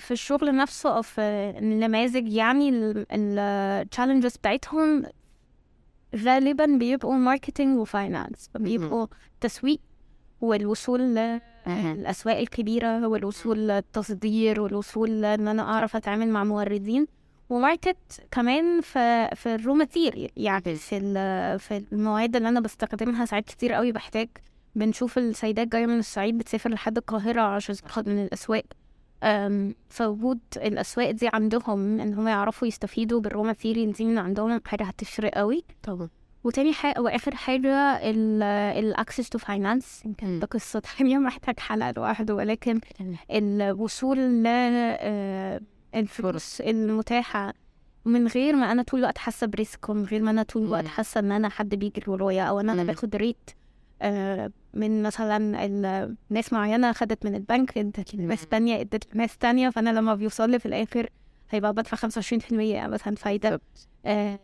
في 0.00 0.10
الشغل 0.10 0.56
نفسه 0.56 0.96
أو 0.96 1.02
في 1.02 1.20
النماذج 1.58 2.32
يعني 2.32 2.70
ال 3.12 3.23
challenges 3.23 4.36
بتاعتهم 4.36 5.02
غالبا 6.16 6.66
بيبقوا 6.66 7.14
marketing 7.14 7.78
و 7.78 7.87
finance 7.87 8.50
بيبقوا 8.54 9.06
تسويق 9.40 9.80
والوصول 10.40 11.00
للأسواق 11.00 12.36
الكبيرة 12.38 13.08
والوصول 13.08 13.58
للتصدير 13.68 14.60
والوصول 14.60 15.24
ان 15.24 15.48
أنا 15.48 15.62
أعرف 15.62 15.96
أتعامل 15.96 16.28
مع 16.28 16.44
موردين. 16.44 17.06
و 17.50 17.57
market 17.57 17.96
كمان 18.30 18.80
في 18.80 19.28
في 19.34 19.54
ال 19.54 19.59
raw 19.59 19.74
material 19.74 20.30
يعني 20.36 20.74
في 20.74 21.00
في 21.58 21.84
المواد 21.92 22.36
اللي 22.36 22.48
أنا 22.48 22.60
بستخدمها 22.60 23.24
ساعات 23.24 23.44
كتير 23.44 23.72
قوي 23.72 23.92
بحتاج 23.92 24.28
بنشوف 24.74 25.18
السيدات 25.18 25.68
جاية 25.68 25.86
من 25.86 25.98
الصعيد 25.98 26.38
بتسافر 26.38 26.70
لحد 26.70 26.96
القاهرة 26.98 27.40
عشان 27.40 27.74
تاخد 27.76 28.08
من 28.08 28.24
الأسواق. 28.24 28.64
أم، 29.22 29.74
فوجود 29.88 30.38
الأسواق 30.56 31.10
دي 31.10 31.30
عندهم 31.32 32.00
إن 32.00 32.14
هم 32.14 32.28
يعرفوا 32.28 32.68
يستفيدوا 32.68 33.20
بال 33.20 33.29
raw 33.29 33.42
material 33.42 33.92
دي 33.92 34.04
من 34.04 34.18
عندهم 34.18 34.60
حاجة 34.66 34.84
هتفرق 34.84 35.30
قوي. 35.34 35.64
طبعا. 35.82 36.08
وتاني 36.44 36.72
حاجة 36.72 37.00
وآخر 37.00 37.34
حاجة 37.34 37.70
ال 38.78 38.85
access 38.85 39.28
to 39.28 39.38
finance 39.38 40.02
يمكن 40.04 40.38
ده 40.38 40.46
قصة 40.46 40.82
تانية 40.98 41.18
محتاج 41.18 41.60
حلقة 41.60 41.90
لوحده 41.96 42.34
ولكن 42.34 42.80
الوصول 43.30 44.18
ل 44.18 44.46
آه، 44.46 45.60
الفلوس 45.94 46.60
المتاحة. 46.60 47.54
من 48.04 48.26
غير 48.26 48.56
ما 48.56 48.72
أنا 48.72 48.82
طول 48.82 49.00
الوقت 49.00 49.18
حاسة 49.18 49.46
بريسك 49.46 49.88
ومن 49.88 50.04
غير 50.04 50.22
ما 50.22 50.30
أنا 50.30 50.42
طول 50.42 50.62
الوقت. 50.62 50.86
حاسة 50.86 51.18
إن 51.18 51.32
أنا 51.32 51.48
حد 51.48 51.74
بيجري 51.74 52.04
ورايا 52.12 52.42
أو 52.42 52.60
إن 52.60 52.70
أنا. 52.70 52.84
باخد 52.84 53.16
ريت 53.16 53.50
من 54.74 55.02
مثلا 55.02 55.38
ناس 56.30 56.52
معينة 56.52 56.92
خدت 56.92 57.24
من 57.24 57.34
البنك 57.34 57.78
ادت 57.78 58.14
لناس. 58.14 58.46
تانية 58.46 58.80
ادت 58.80 59.14
لناس 59.14 59.38
تانية 59.38 59.70
فأنا 59.70 59.90
لما 59.90 60.14
بيوصل 60.14 60.50
لي 60.50 60.58
في 60.58 60.66
الآخر 60.66 61.10
هيبقى 61.50 61.72
بدفع 61.74 61.96
خمسة 61.96 62.18
وعشرين 62.18 62.40
في 62.40 62.52
المية 62.52 62.86
مثلا 62.86 63.16
فايدة. 63.16 63.60
آه، 64.06 64.38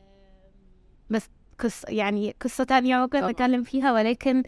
بس 1.10 1.28
قصة 1.58 1.88
يعني 1.90 2.34
قصة 2.40 2.64
تانية 2.64 2.96
ممكن. 2.96 3.26
نتكلم 3.26 3.62
فيها 3.62 3.92
ولكن 3.92 4.42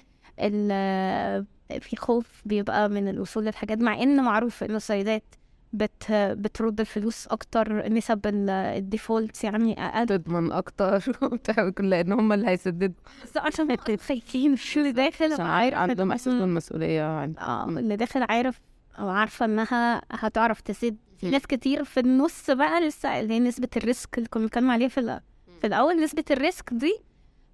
في 1.81 1.97
خوف 1.97 2.43
بيبقى 2.45 2.89
من 2.89 3.09
الوصول 3.09 3.45
للحاجات 3.45 3.79
مع 3.79 4.03
إن 4.03 4.25
معروف 4.25 4.65
ان 4.65 4.77
السيدات 4.77 5.35
بت 5.73 6.13
بترد 6.13 6.81
الفلوس 6.81 7.27
أكتر 7.27 7.89
نسب 7.89 8.27
ال- 8.27 8.51
ال 8.51 8.63
default 8.63 9.45
يعني 9.45 9.87
أقل. 9.87 10.07
تضمن 10.07 10.53
أكتر 10.53 11.03
لأن 11.81 12.13
هم 12.13 12.33
اللي 12.33 12.49
هيسددوا. 12.49 12.95
بس 13.25 13.37
عشان 13.37 13.77
خايفين 13.77 14.57
شو 14.57 14.81
اللي 14.81 14.93
داخل 14.93 15.41
عارف 15.41 15.75
عندهم 15.75 16.13
إحساس 16.13 16.35
بالمسؤولية 16.35 17.01
يعني. 17.01 17.35
آه 17.41 17.65
اللي 17.69 17.97
داخل 17.97 18.23
عارف 18.29 18.61
أو 18.99 19.09
عارفة 19.09 19.45
إنها 19.45 20.03
هتعرف 20.11 20.61
تسد. 20.61 20.97
في 21.19 21.31
ناس 21.31 21.47
كتير 21.47 21.85
في 21.85 22.01
النص 22.01 22.51
بقى 22.51 22.81
لسه 22.89 23.21
اللي 23.21 23.35
هي 23.35 23.41
نسبة 23.41 23.69
ال 23.77 23.85
risk 23.85 24.19
اللي 24.19 24.29
كنا 24.29 24.43
بنتكلم 24.43 24.71
عليها 24.71 24.89
في 24.89 25.21
في 25.61 25.67
الأول 25.67 26.03
نسبة 26.05 26.25
ال 26.31 26.39
risk 26.39 26.71
دي 26.75 26.99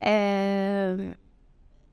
آه 0.02 1.14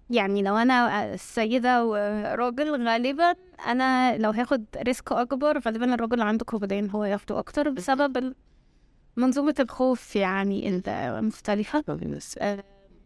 يعني 0.10 0.42
لو 0.42 0.56
أنا 0.58 1.14
السيدة 1.14 1.86
وراجل 1.86 2.88
غالبا 2.88 3.36
أنا 3.68 4.18
لو 4.18 4.32
هاخد 4.32 4.66
ريسك 4.78 5.12
أكبر 5.12 5.60
غالبا 5.60 5.94
الراجل 5.94 6.14
اللي 6.14 6.26
عنده 6.26 6.46
كوفيدين 6.46 6.90
هو 6.90 7.04
ياخده 7.04 7.40
أكتر 7.40 7.70
بسبب 7.70 8.34
منظومة 9.18 9.56
الخوف 9.60 10.16
يعني 10.16 10.82
المختلفة. 10.88 11.84
آه، 12.38 12.64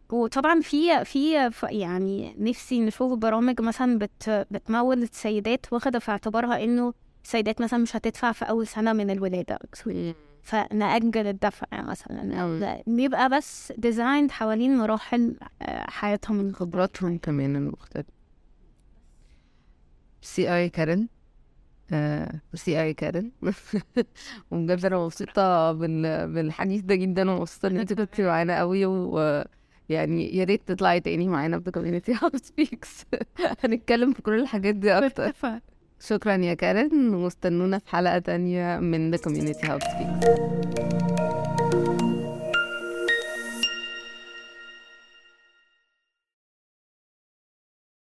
وطبعا 0.10 0.62
في 0.62 1.06
في 1.06 1.50
يعني 1.64 2.36
نفسي 2.40 2.80
نشوف 2.82 3.14
برامج 3.14 3.62
مثلا 3.62 3.98
بت 3.98 4.30
بتمول 4.52 5.04
السيدات 5.04 5.66
واخدة 5.74 6.00
في 6.00 6.12
اعتبارها 6.12 6.64
إنه 6.64 6.94
السيدات 7.24 7.62
مثلا 7.62 7.80
مش 7.80 7.96
هتدفع 7.96 8.32
في 8.32 8.46
أول 8.46 8.68
سنة 8.68 8.94
من 8.94 9.10
الولادة. 9.10 9.60
فنأجل 10.50 11.28
الدفع 11.28 11.68
مثلا. 11.82 12.42
أو 12.42 12.58
لا، 12.58 12.84
يبقى 12.88 13.30
بس 13.30 13.74
design 13.78 14.32
حوالين 14.32 14.78
مراحل 14.78 15.36
آه، 15.62 15.90
حياتهم 15.90 16.54
خبراتهم 16.54 17.18
كمان 17.18 17.56
المختلفة. 17.56 18.10
ميرسي 20.22 20.56
يا 20.56 20.70
كارن 20.70 21.08
آه 21.92 22.42
ميرسي 22.54 22.82
يا 22.82 22.94
كارن 22.94 23.32
وبجد 24.52 24.86
أنا 24.86 24.98
مبسوطة 24.98 25.72
بال... 25.72 26.34
بالحديث 26.34 26.82
ده 26.82 26.96
جدا 26.96 27.32
ومبسوطة 27.32 27.68
إن 27.68 27.78
أنت 27.78 27.94
كنتي 27.94 28.24
معانا 28.30 28.60
قوي 28.60 28.86
ويعني 28.86 30.36
يا 30.38 30.44
ريت 30.44 30.68
تطلعي 30.68 31.00
تاني 31.00 31.28
معانا 31.28 31.60
في 31.60 31.72
Community 31.72 32.14
House 32.14 32.42
Speaks 32.42 33.06
هنتكلم 33.64 34.14
في 34.14 34.22
كل 34.22 34.40
الحاجات 34.42 34.76
دي 34.76 34.92
أكتر. 34.92 35.34
شكرا 36.02 36.36
يا 36.36 36.54
كارن 36.54 37.14
واستنونا 37.14 37.80
في 37.80 37.90
حلقة 37.90 38.20
تانية 38.20 38.80
من 38.80 39.18
The 39.18 39.20
Community 39.20 39.66
Hub 39.68 39.82
Speaks 39.82 40.99